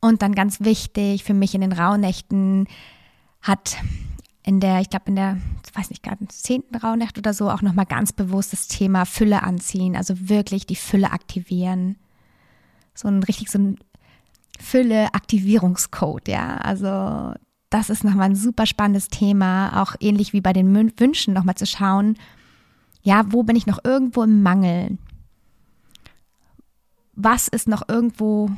Und 0.00 0.22
dann 0.22 0.36
ganz 0.36 0.60
wichtig 0.60 1.24
für 1.24 1.34
mich 1.34 1.54
in 1.54 1.62
den 1.62 1.72
Rauhnächten 1.72 2.68
hat 3.42 3.76
in 4.42 4.60
der, 4.60 4.80
ich 4.80 4.90
glaube 4.90 5.06
in 5.08 5.16
der, 5.16 5.38
ich 5.66 5.76
weiß 5.76 5.90
nicht, 5.90 6.02
gerade 6.02 6.26
zehnten 6.28 6.76
Rauhnacht 6.76 7.18
oder 7.18 7.34
so 7.34 7.50
auch 7.50 7.62
nochmal 7.62 7.86
ganz 7.86 8.12
bewusst 8.12 8.52
das 8.52 8.68
Thema 8.68 9.04
Fülle 9.04 9.42
anziehen, 9.42 9.96
also 9.96 10.28
wirklich 10.28 10.66
die 10.66 10.76
Fülle 10.76 11.12
aktivieren. 11.12 11.96
So 12.94 13.08
ein 13.08 13.22
richtig 13.22 13.50
so 13.50 13.58
ein 13.58 13.78
Fülle-Aktivierungscode, 14.58 16.28
ja. 16.28 16.56
Also 16.56 17.34
das 17.70 17.88
ist 17.90 18.04
nochmal 18.04 18.30
ein 18.30 18.36
super 18.36 18.66
spannendes 18.66 19.08
Thema, 19.08 19.82
auch 19.82 19.94
ähnlich 20.00 20.32
wie 20.32 20.40
bei 20.40 20.52
den 20.52 20.74
Wünschen 20.98 21.32
nochmal 21.34 21.54
zu 21.54 21.66
schauen, 21.66 22.16
ja, 23.02 23.24
wo 23.28 23.42
bin 23.42 23.56
ich 23.56 23.66
noch 23.66 23.78
irgendwo 23.84 24.22
im 24.22 24.42
Mangel? 24.42 24.98
Was 27.14 27.48
ist 27.48 27.68
noch 27.68 27.88
irgendwo, 27.88 28.50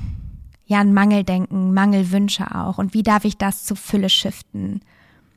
ja, 0.72 0.80
ein 0.80 0.94
Mangeldenken, 0.94 1.74
Mangelwünsche 1.74 2.54
auch? 2.54 2.78
Und 2.78 2.94
wie 2.94 3.02
darf 3.02 3.26
ich 3.26 3.36
das 3.36 3.64
zu 3.64 3.74
Fülle 3.74 4.08
shiften? 4.08 4.80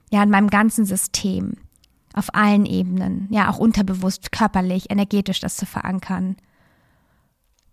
Ja, 0.10 0.24
in 0.24 0.30
meinem 0.30 0.50
ganzen 0.50 0.86
System, 0.86 1.56
auf 2.14 2.34
allen 2.34 2.66
Ebenen, 2.66 3.28
ja, 3.32 3.50
auch 3.50 3.58
unterbewusst, 3.58 4.32
körperlich, 4.32 4.90
energetisch 4.90 5.42
das 5.42 5.58
zu 5.58 5.66
verankern. 5.66 6.38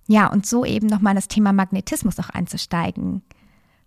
Ja, 0.09 0.27
und 0.27 0.45
so 0.45 0.65
eben 0.65 0.89
nochmal 0.89 1.15
das 1.15 1.29
Thema 1.29 1.53
Magnetismus 1.53 2.19
auch 2.19 2.31
einzusteigen. 2.31 3.23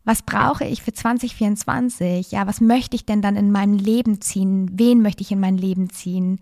Was 0.05 0.21
brauche 0.21 0.63
ich 0.63 0.81
für 0.81 0.93
2024? 0.93 2.31
Ja, 2.31 2.47
was 2.47 2.61
möchte 2.61 2.95
ich 2.95 3.05
denn 3.05 3.21
dann 3.21 3.35
in 3.35 3.51
meinem 3.51 3.73
Leben 3.73 4.21
ziehen? 4.21 4.71
Wen 4.71 5.01
möchte 5.01 5.21
ich 5.21 5.33
in 5.33 5.41
mein 5.41 5.57
Leben 5.57 5.89
ziehen? 5.89 6.39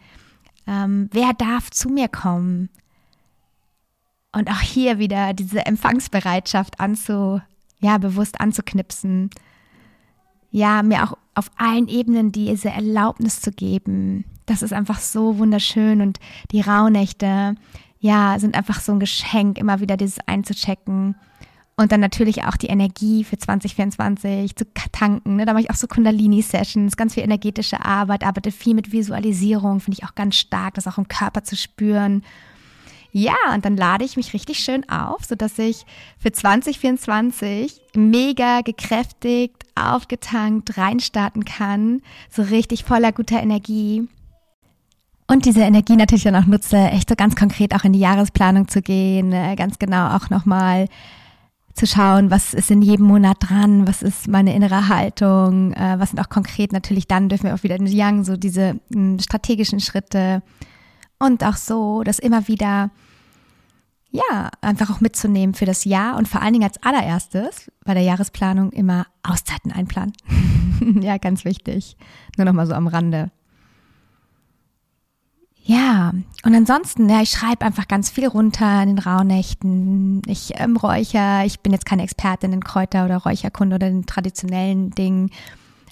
Ähm, 0.68 1.10
wer 1.12 1.34
darf 1.34 1.72
zu 1.72 1.90
mir 1.90 2.10
kommen? 2.10 2.70
Und 4.34 4.50
auch 4.50 4.60
hier 4.60 4.98
wieder 4.98 5.34
diese 5.34 5.66
Empfangsbereitschaft 5.66 6.80
anzu, 6.80 7.40
ja, 7.80 7.98
bewusst 8.00 8.42
anzuknipsen. 8.42 9.30
Ja, 10.52 10.84
mir 10.84 11.04
auch 11.04 11.18
auf 11.36 11.52
allen 11.58 11.88
Ebenen 11.88 12.32
diese 12.32 12.70
Erlaubnis 12.70 13.42
zu 13.42 13.52
geben. 13.52 14.26
Das 14.46 14.62
ist 14.62 14.74
einfach 14.74 15.00
so 15.00 15.38
wunderschön 15.38 16.02
und 16.02 16.20
die 16.52 16.62
Rauhnächte, 16.62 17.56
ja, 18.00 18.38
sind 18.40 18.56
einfach 18.56 18.82
so 18.82 18.92
ein 18.92 19.00
Geschenk, 19.00 19.58
immer 19.58 19.80
wieder 19.80 19.98
dieses 19.98 20.20
einzuchecken. 20.28 21.16
Und 21.76 21.92
dann 21.92 22.02
natürlich 22.02 22.44
auch 22.44 22.56
die 22.56 22.68
Energie 22.68 23.24
für 23.24 23.38
2024 23.38 24.56
zu 24.56 24.66
tanken. 24.92 25.38
Ne? 25.38 25.46
Da 25.46 25.54
mache 25.54 25.64
ich 25.64 25.72
auch 25.72 25.76
so 25.76 25.88
Kundalini-Sessions, 25.88 26.98
ganz 26.98 27.16
viel 27.16 27.24
energetische 27.24 27.84
Arbeit, 27.84 28.24
arbeite 28.24 28.52
viel 28.52 28.76
mit 28.76 28.92
Visualisierung, 28.92 29.80
finde 29.80 29.98
ich 30.00 30.08
auch 30.08 30.14
ganz 30.14 30.36
stark, 30.36 30.76
das 30.76 30.88
auch 30.88 31.00
im 31.00 31.08
Körper 31.08 31.44
zu 31.44 31.56
spüren. 31.56 32.24
Ja, 33.16 33.36
und 33.54 33.64
dann 33.64 33.78
lade 33.78 34.04
ich 34.04 34.18
mich 34.18 34.34
richtig 34.34 34.58
schön 34.58 34.90
auf, 34.90 35.24
sodass 35.24 35.60
ich 35.60 35.86
für 36.18 36.32
2024 36.32 37.80
mega 37.96 38.62
gekräftigt, 38.62 39.64
aufgetankt 39.76 40.80
reinstarten 40.80 41.46
kann, 41.46 42.02
so 42.32 42.42
richtig 42.42 42.84
voller 42.84 43.12
guter 43.12 43.40
Energie. 43.40 44.08
Und 45.28 45.46
diese 45.46 45.62
Energie 45.62 45.96
natürlich 45.96 46.24
dann 46.24 46.36
auch 46.36 46.48
nutze, 46.48 46.76
echt 46.76 47.08
so 47.08 47.16
ganz 47.16 47.36
konkret 47.36 47.76
auch 47.76 47.84
in 47.84 47.94
die 47.94 48.00
Jahresplanung 48.00 48.68
zu 48.68 48.82
gehen, 48.82 49.32
äh, 49.32 49.56
ganz 49.56 49.78
genau 49.78 50.16
auch 50.16 50.32
nochmal 50.32 50.88
zu 51.76 51.86
schauen, 51.86 52.32
was 52.32 52.56
ist 52.56 52.72
in 52.72 52.82
jedem 52.82 53.06
Monat 53.06 53.38
dran, 53.40 53.88
was 53.88 54.02
ist 54.02 54.28
meine 54.28 54.56
innere 54.56 54.88
Haltung, 54.88 55.74
äh, 55.74 56.00
was 56.00 56.10
sind 56.10 56.20
auch 56.20 56.30
konkret 56.30 56.74
natürlich 56.74 57.08
dann 57.08 57.30
dürfen 57.30 57.46
wir 57.46 57.54
auch 57.54 57.64
wieder 57.64 57.76
in 57.76 57.86
Yang 57.86 58.24
so 58.24 58.38
diese 58.38 58.80
strategischen 59.20 59.80
Schritte. 59.80 60.42
Und 61.20 61.44
auch 61.44 61.56
so, 61.56 62.04
dass 62.04 62.20
immer 62.20 62.48
wieder 62.48 62.90
ja, 64.14 64.52
einfach 64.62 64.92
auch 64.92 65.02
mitzunehmen 65.02 65.56
für 65.56 65.66
das 65.66 65.86
Jahr 65.86 66.18
und 66.18 66.28
vor 66.28 66.42
allen 66.42 66.54
Dingen 66.54 66.66
als 66.66 66.82
allererstes 66.84 67.72
bei 67.84 67.96
der 67.96 68.04
Jahresplanung 68.04 68.72
immer 68.72 69.08
Auszeiten 69.24 69.72
einplanen. 69.72 70.14
ja, 71.02 71.18
ganz 71.18 71.46
wichtig. 71.46 71.98
Nur 72.38 72.46
noch 72.46 72.54
mal 72.54 72.68
so 72.68 72.76
am 72.76 72.86
Rande. 72.86 73.32
Ja, 75.66 76.14
und 76.44 76.54
ansonsten, 76.54 77.10
ja, 77.10 77.22
ich 77.22 77.32
schreibe 77.32 77.66
einfach 77.66 77.88
ganz 77.88 78.12
viel 78.12 78.28
runter 78.28 78.84
in 78.84 78.90
den 78.90 79.00
Rauhnächten. 79.00 80.22
Ich 80.28 80.60
ähm, 80.60 80.78
räucher, 80.78 81.44
ich 81.46 81.62
bin 81.62 81.72
jetzt 81.72 81.86
keine 81.88 82.04
Expertin 82.04 82.54
in 82.54 82.64
Kräuter 82.64 83.06
oder 83.06 83.18
Räucherkunde 83.18 83.78
oder 83.78 83.90
den 83.90 84.06
traditionellen 84.06 84.92
Dingen. 84.92 85.32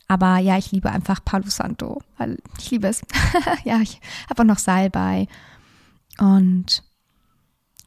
Aber 0.07 0.37
ja, 0.37 0.59
ich 0.59 0.71
liebe 0.71 0.91
einfach 0.91 1.25
Palo 1.25 1.49
Santo, 1.49 2.01
ich 2.59 2.69
liebe 2.69 2.87
es. 2.87 3.01
ja, 3.63 3.79
ich 3.79 3.99
habe 4.29 4.43
auch 4.43 4.45
noch 4.45 4.59
Salbei. 4.59 5.27
Und 6.19 6.83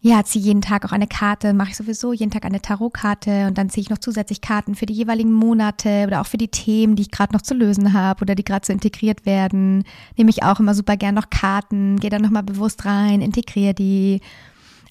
ja, 0.06 0.22
ziehe 0.22 0.44
jeden 0.44 0.60
Tag 0.60 0.84
auch 0.84 0.92
eine 0.92 1.06
Karte, 1.06 1.54
mache 1.54 1.70
ich 1.70 1.76
sowieso 1.78 2.12
jeden 2.12 2.30
Tag 2.30 2.44
eine 2.44 2.60
Tarotkarte 2.60 3.46
und 3.46 3.56
dann 3.56 3.70
ziehe 3.70 3.80
ich 3.80 3.88
noch 3.88 3.96
zusätzlich 3.96 4.42
Karten 4.42 4.74
für 4.74 4.84
die 4.84 4.92
jeweiligen 4.92 5.32
Monate 5.32 6.04
oder 6.06 6.20
auch 6.20 6.26
für 6.26 6.36
die 6.36 6.48
Themen, 6.48 6.94
die 6.94 7.04
ich 7.04 7.10
gerade 7.10 7.32
noch 7.32 7.40
zu 7.40 7.54
lösen 7.54 7.94
habe 7.94 8.20
oder 8.20 8.34
die 8.34 8.44
gerade 8.44 8.66
so 8.66 8.74
integriert 8.74 9.24
werden. 9.24 9.82
Nehme 10.18 10.28
ich 10.28 10.42
auch 10.42 10.60
immer 10.60 10.74
super 10.74 10.98
gern 10.98 11.14
noch 11.14 11.30
Karten, 11.30 11.98
gehe 11.98 12.10
da 12.10 12.18
nochmal 12.18 12.42
bewusst 12.42 12.84
rein, 12.84 13.22
integriere 13.22 13.72
die, 13.72 14.20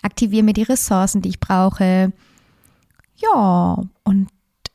aktiviere 0.02 0.42
mir 0.42 0.54
die 0.54 0.64
Ressourcen, 0.64 1.22
die 1.22 1.30
ich 1.30 1.40
brauche. 1.40 2.12
Ja, 3.18 3.84
und 4.04 4.30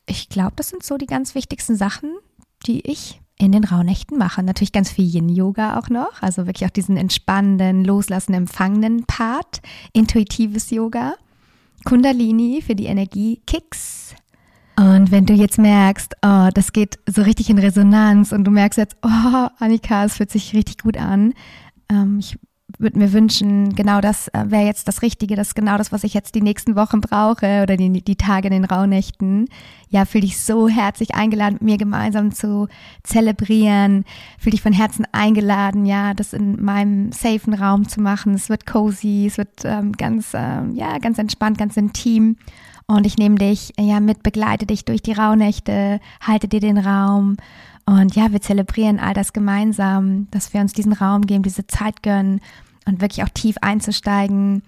ich 0.07 0.29
glaube, 0.29 0.53
das 0.55 0.69
sind 0.69 0.85
so 0.85 0.99
die 0.99 1.07
ganz 1.07 1.35
wichtigsten 1.35 1.75
Sachen, 1.75 2.13
die 2.65 2.89
ich 2.89 3.21
in 3.39 3.53
den 3.53 3.65
Rauhnächten 3.65 4.19
machen. 4.19 4.45
Natürlich 4.45 4.73
ganz 4.73 4.91
viel 4.91 5.05
Yin-Yoga 5.05 5.79
auch 5.79 5.89
noch, 5.89 6.23
also 6.23 6.47
wirklich 6.47 6.69
auch 6.69 6.73
diesen 6.73 6.97
entspannenden, 6.97 7.85
loslassen, 7.85 8.35
empfangenen 8.35 9.05
Part, 9.05 9.61
intuitives 9.93 10.71
Yoga, 10.71 11.15
Kundalini 11.85 12.63
für 12.65 12.75
die 12.75 12.87
Energie-Kicks. 12.87 14.15
Und 14.77 15.11
wenn 15.11 15.27
du 15.27 15.35
jetzt 15.35 15.59
merkst, 15.59 16.15
oh, 16.25 16.49
das 16.55 16.73
geht 16.73 16.99
so 17.07 17.23
richtig 17.23 17.51
in 17.51 17.59
Resonanz 17.59 18.33
und 18.33 18.45
du 18.45 18.51
merkst 18.51 18.79
jetzt, 18.79 18.97
oh, 19.03 19.49
Annika, 19.59 20.05
es 20.05 20.17
fühlt 20.17 20.31
sich 20.31 20.55
richtig 20.55 20.79
gut 20.79 20.97
an, 20.97 21.35
ähm, 21.89 22.19
ich 22.21 22.39
würde 22.79 22.99
mir 22.99 23.13
wünschen, 23.13 23.75
genau 23.75 24.01
das 24.01 24.29
äh, 24.29 24.45
wäre 24.47 24.65
jetzt 24.65 24.87
das 24.89 25.03
Richtige, 25.03 25.35
das 25.35 25.49
ist 25.49 25.55
genau 25.55 25.79
das, 25.79 25.93
was 25.93 26.05
ich 26.05 26.15
jetzt 26.15 26.35
die 26.35 26.43
nächsten 26.43 26.77
Wochen 26.77 27.01
brauche 27.01 27.63
oder 27.63 27.77
die, 27.77 28.03
die 28.03 28.17
Tage 28.17 28.49
in 28.49 28.53
den 28.53 28.65
Rauhnächten. 28.65 29.49
Ja, 29.91 30.05
fühle 30.05 30.23
dich 30.23 30.41
so 30.41 30.69
herzlich 30.69 31.15
eingeladen, 31.15 31.55
mit 31.55 31.63
mir 31.63 31.77
gemeinsam 31.79 32.33
zu 32.33 32.69
zelebrieren. 33.03 34.05
Fühle 34.39 34.53
dich 34.53 34.63
von 34.63 34.73
Herzen 34.73 35.07
eingeladen, 35.13 35.87
ja, 35.87 36.15
das 36.15 36.33
in 36.33 36.63
meinem 36.63 37.11
safen 37.13 37.55
Raum 37.55 37.89
zu 37.89 38.01
machen. 38.01 38.35
Es 38.35 38.49
wird 38.49 38.67
cozy, 38.67 39.27
es 39.27 39.39
wird 39.39 39.65
ähm, 39.65 39.93
ganz, 39.93 40.33
ähm, 40.35 40.75
ja, 40.75 40.99
ganz 40.99 41.19
entspannt, 41.19 41.59
ganz 41.59 41.77
intim. 41.77 42.37
Und 42.87 43.07
ich 43.07 43.19
nehme 43.19 43.37
dich, 43.37 43.73
ja, 43.79 44.01
mit, 44.01 44.23
begleite 44.23 44.67
dich 44.67 44.85
durch 44.85 45.03
die 45.03 45.13
Rauhnächte, 45.13 46.01
halte 46.21 46.49
dir 46.49 46.61
den 46.61 46.79
Raum 46.79 47.37
und 47.89 48.15
ja, 48.15 48.31
wir 48.33 48.43
zelebrieren 48.43 49.01
all 49.01 49.15
das 49.15 49.33
gemeinsam, 49.33 50.29
dass 50.31 50.53
wir 50.53 50.61
uns 50.61 50.75
diesen 50.75 50.93
Raum 50.93 51.23
geben, 51.23 51.43
diese 51.43 51.67
Zeit 51.67 52.03
gönnen 52.03 52.43
und 52.89 53.01
wirklich 53.01 53.23
auch 53.23 53.29
tief 53.29 53.57
einzusteigen. 53.61 54.63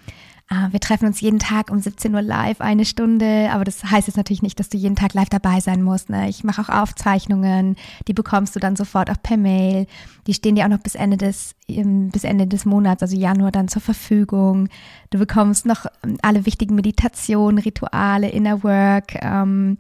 Ah, 0.53 0.67
wir 0.73 0.81
treffen 0.81 1.07
uns 1.07 1.21
jeden 1.21 1.39
Tag 1.39 1.71
um 1.71 1.79
17 1.79 2.13
Uhr 2.13 2.23
live, 2.23 2.61
eine 2.61 2.85
Stunde, 2.85 3.51
aber 3.53 3.63
das 3.63 3.85
heißt 3.85 4.09
jetzt 4.09 4.17
natürlich 4.17 4.43
nicht, 4.43 4.59
dass 4.59 4.69
du 4.69 4.77
jeden 4.77 4.97
Tag 4.97 5.15
live 5.15 5.29
dabei 5.29 5.61
sein 5.61 5.81
musst. 5.81 6.11
Ne? 6.11 6.29
Ich 6.29 6.43
mache 6.43 6.61
auch 6.61 6.69
Aufzeichnungen, 6.69 7.77
die 8.09 8.15
bekommst 8.15 8.57
du 8.57 8.59
dann 8.59 8.75
sofort 8.75 9.11
auch 9.11 9.23
per 9.23 9.37
Mail. 9.37 9.87
Die 10.27 10.35
stehen 10.35 10.57
dir 10.57 10.65
auch 10.65 10.69
noch 10.71 10.81
bis 10.81 10.97
Ende 10.97 11.17
des, 11.17 11.55
bis 11.69 12.25
Ende 12.25 12.49
des 12.49 12.65
Monats, 12.65 13.01
also 13.01 13.17
Januar, 13.17 13.53
dann 13.53 13.69
zur 13.69 13.81
Verfügung. 13.81 14.69
Du 15.11 15.21
bekommst 15.21 15.67
noch 15.67 15.87
ähm, 16.03 16.19
alle 16.21 16.45
wichtigen 16.47 16.75
Meditationen, 16.75 17.59
Rituale, 17.59 18.29
Inner 18.29 18.65
Work, 18.65 19.23
ähm, 19.23 19.79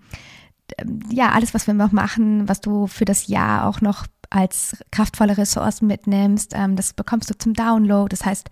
ja, 1.10 1.30
alles, 1.32 1.52
was 1.52 1.66
wir 1.66 1.74
noch 1.74 1.90
machen, 1.90 2.48
was 2.48 2.60
du 2.60 2.86
für 2.86 3.04
das 3.04 3.26
Jahr 3.26 3.66
auch 3.66 3.80
noch 3.80 4.06
als 4.30 4.76
kraftvolle 4.90 5.36
Ressourcen 5.36 5.86
mitnimmst, 5.86 6.52
ähm, 6.54 6.76
das 6.76 6.92
bekommst 6.92 7.28
du 7.30 7.36
zum 7.36 7.54
Download. 7.54 8.08
Das 8.08 8.24
heißt, 8.24 8.48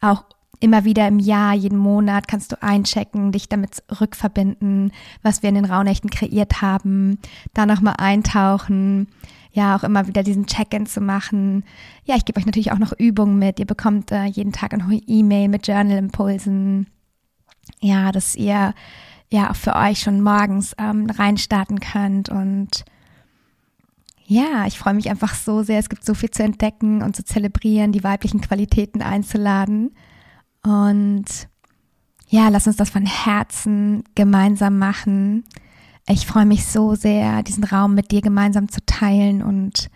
auch 0.00 0.24
immer 0.60 0.84
wieder 0.84 1.06
im 1.06 1.18
Jahr, 1.18 1.54
jeden 1.54 1.78
Monat 1.78 2.26
kannst 2.26 2.52
du 2.52 2.62
einchecken, 2.62 3.32
dich 3.32 3.48
damit 3.48 3.82
rückverbinden, 4.00 4.92
was 5.22 5.42
wir 5.42 5.50
in 5.50 5.54
den 5.54 5.64
Rauhnächten 5.64 6.10
kreiert 6.10 6.62
haben, 6.62 7.18
da 7.54 7.66
nochmal 7.66 7.94
eintauchen, 7.98 9.08
ja, 9.52 9.76
auch 9.76 9.82
immer 9.82 10.06
wieder 10.06 10.22
diesen 10.22 10.46
Check-in 10.46 10.86
zu 10.86 11.00
machen. 11.00 11.64
Ja, 12.04 12.16
ich 12.16 12.24
gebe 12.24 12.38
euch 12.38 12.46
natürlich 12.46 12.72
auch 12.72 12.78
noch 12.78 12.92
Übungen 12.92 13.38
mit. 13.38 13.58
Ihr 13.58 13.66
bekommt 13.66 14.12
äh, 14.12 14.24
jeden 14.24 14.52
Tag 14.52 14.72
eine 14.72 14.84
E-Mail 15.06 15.48
mit 15.48 15.66
Journal-Impulsen. 15.66 16.86
Ja, 17.80 18.12
dass 18.12 18.34
ihr 18.34 18.74
ja 19.30 19.50
auch 19.50 19.56
für 19.56 19.74
euch 19.74 20.00
schon 20.00 20.20
morgens 20.20 20.74
ähm, 20.78 21.08
reinstarten 21.10 21.80
könnt. 21.80 22.28
Und 22.28 22.84
ja, 24.30 24.66
ich 24.66 24.78
freue 24.78 24.92
mich 24.92 25.08
einfach 25.08 25.34
so 25.34 25.62
sehr. 25.62 25.78
Es 25.78 25.88
gibt 25.88 26.04
so 26.04 26.12
viel 26.12 26.30
zu 26.30 26.42
entdecken 26.42 27.02
und 27.02 27.16
zu 27.16 27.24
zelebrieren, 27.24 27.92
die 27.92 28.04
weiblichen 28.04 28.42
Qualitäten 28.42 29.00
einzuladen. 29.00 29.94
Und 30.62 31.24
ja, 32.28 32.50
lass 32.50 32.66
uns 32.66 32.76
das 32.76 32.90
von 32.90 33.06
Herzen 33.06 34.04
gemeinsam 34.14 34.78
machen. 34.78 35.44
Ich 36.06 36.26
freue 36.26 36.44
mich 36.44 36.66
so 36.66 36.94
sehr, 36.94 37.42
diesen 37.42 37.64
Raum 37.64 37.94
mit 37.94 38.10
dir 38.10 38.20
gemeinsam 38.20 38.68
zu 38.68 38.84
teilen 38.84 39.42
und 39.42 39.88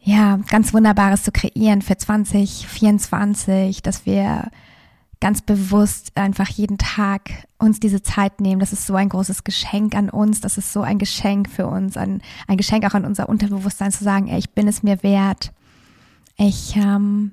ja, 0.00 0.38
ganz 0.48 0.74
Wunderbares 0.74 1.22
zu 1.22 1.30
kreieren 1.30 1.82
für 1.82 1.96
2024, 1.96 3.80
dass 3.80 4.06
wir 4.06 4.50
ganz 5.20 5.42
bewusst 5.42 6.12
einfach 6.16 6.48
jeden 6.48 6.78
Tag 6.78 7.46
uns 7.58 7.78
diese 7.78 8.02
Zeit 8.02 8.40
nehmen. 8.40 8.58
Das 8.58 8.72
ist 8.72 8.86
so 8.86 8.94
ein 8.94 9.10
großes 9.10 9.44
Geschenk 9.44 9.94
an 9.94 10.08
uns. 10.08 10.40
Das 10.40 10.56
ist 10.56 10.72
so 10.72 10.80
ein 10.80 10.98
Geschenk 10.98 11.50
für 11.50 11.66
uns, 11.66 11.96
ein, 11.96 12.22
ein 12.48 12.56
Geschenk 12.56 12.86
auch 12.86 12.94
an 12.94 13.04
unser 13.04 13.28
Unterbewusstsein 13.28 13.92
zu 13.92 14.02
sagen, 14.02 14.28
ey, 14.28 14.38
ich 14.38 14.50
bin 14.50 14.66
es 14.66 14.82
mir 14.82 15.02
wert. 15.02 15.52
Ich 16.36 16.74
ähm, 16.76 17.32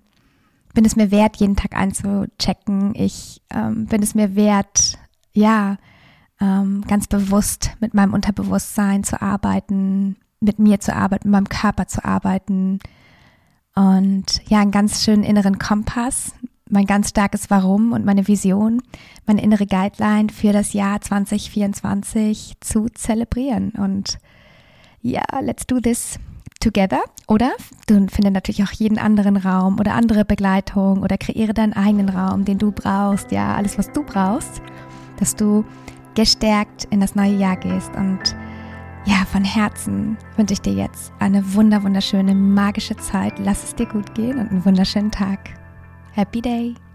bin 0.74 0.84
es 0.84 0.98
mir 0.98 1.12
wert, 1.12 1.38
jeden 1.38 1.56
Tag 1.56 1.76
einzuchecken. 1.76 2.94
Ich 2.94 3.42
ähm, 3.50 3.86
bin 3.86 4.04
es 4.04 4.16
mir 4.16 4.36
wert, 4.36 4.98
ja, 5.34 5.78
ähm, 6.42 6.84
ganz 6.88 7.08
bewusst 7.08 7.72
mit 7.80 7.94
meinem 7.94 8.14
Unterbewusstsein 8.14 9.04
zu 9.04 9.22
arbeiten, 9.22 10.18
mit 10.40 10.60
mir 10.60 10.80
zu 10.80 10.94
arbeiten, 10.94 11.30
mit 11.30 11.32
meinem 11.32 11.50
Körper 11.50 11.88
zu 11.88 12.04
arbeiten. 12.04 12.80
Und 13.76 14.42
ja, 14.48 14.60
einen 14.60 14.72
ganz 14.72 15.04
schönen 15.04 15.24
inneren 15.24 15.58
Kompass, 15.58 16.34
mein 16.70 16.86
ganz 16.86 17.10
starkes 17.10 17.50
Warum 17.50 17.92
und 17.92 18.06
meine 18.06 18.28
Vision, 18.28 18.82
meine 19.26 19.42
innere 19.42 19.66
Guideline 19.66 20.30
für 20.30 20.54
das 20.54 20.74
Jahr 20.74 21.02
2024 21.02 22.58
zu 22.60 22.88
zelebrieren. 22.94 23.72
Und 23.72 24.20
ja, 25.02 25.24
let's 25.42 25.68
do 25.68 25.80
this 25.80 26.20
together. 26.60 27.02
Oder 27.28 27.52
du 27.88 28.08
findest 28.08 28.34
natürlich 28.34 28.64
auch 28.64 28.72
jeden 28.72 28.98
anderen 28.98 29.38
Raum 29.38 29.80
oder 29.80 29.94
andere 29.94 30.26
Begleitung 30.26 31.02
oder 31.02 31.18
kreiere 31.18 31.54
deinen 31.54 31.74
eigenen 31.74 32.10
Raum, 32.10 32.46
den 32.46 32.58
du 32.58 32.72
brauchst. 32.72 33.32
Ja, 33.32 33.56
alles, 33.56 33.78
was 33.78 33.92
du 33.92 34.04
brauchst, 34.04 34.62
dass 35.20 35.36
du 35.36 35.66
gestärkt 36.16 36.86
in 36.86 37.00
das 37.00 37.16
neue 37.16 37.36
Jahr 37.36 37.58
gehst. 37.58 37.92
Und 37.96 38.36
ja, 39.06 39.26
von 39.32 39.44
Herzen 39.44 40.18
wünsche 40.36 40.54
ich 40.54 40.62
dir 40.62 40.74
jetzt 40.74 41.14
eine 41.20 41.54
wunder, 41.54 41.84
wunderschöne, 41.84 42.34
magische 42.36 42.98
Zeit. 42.98 43.40
Lass 43.40 43.64
es 43.64 43.76
dir 43.76 43.86
gut 43.86 44.16
gehen 44.16 44.40
und 44.40 44.50
einen 44.50 44.66
wunderschönen 44.66 45.12
Tag. 45.12 45.67
Happy 46.18 46.42
day! 46.42 46.87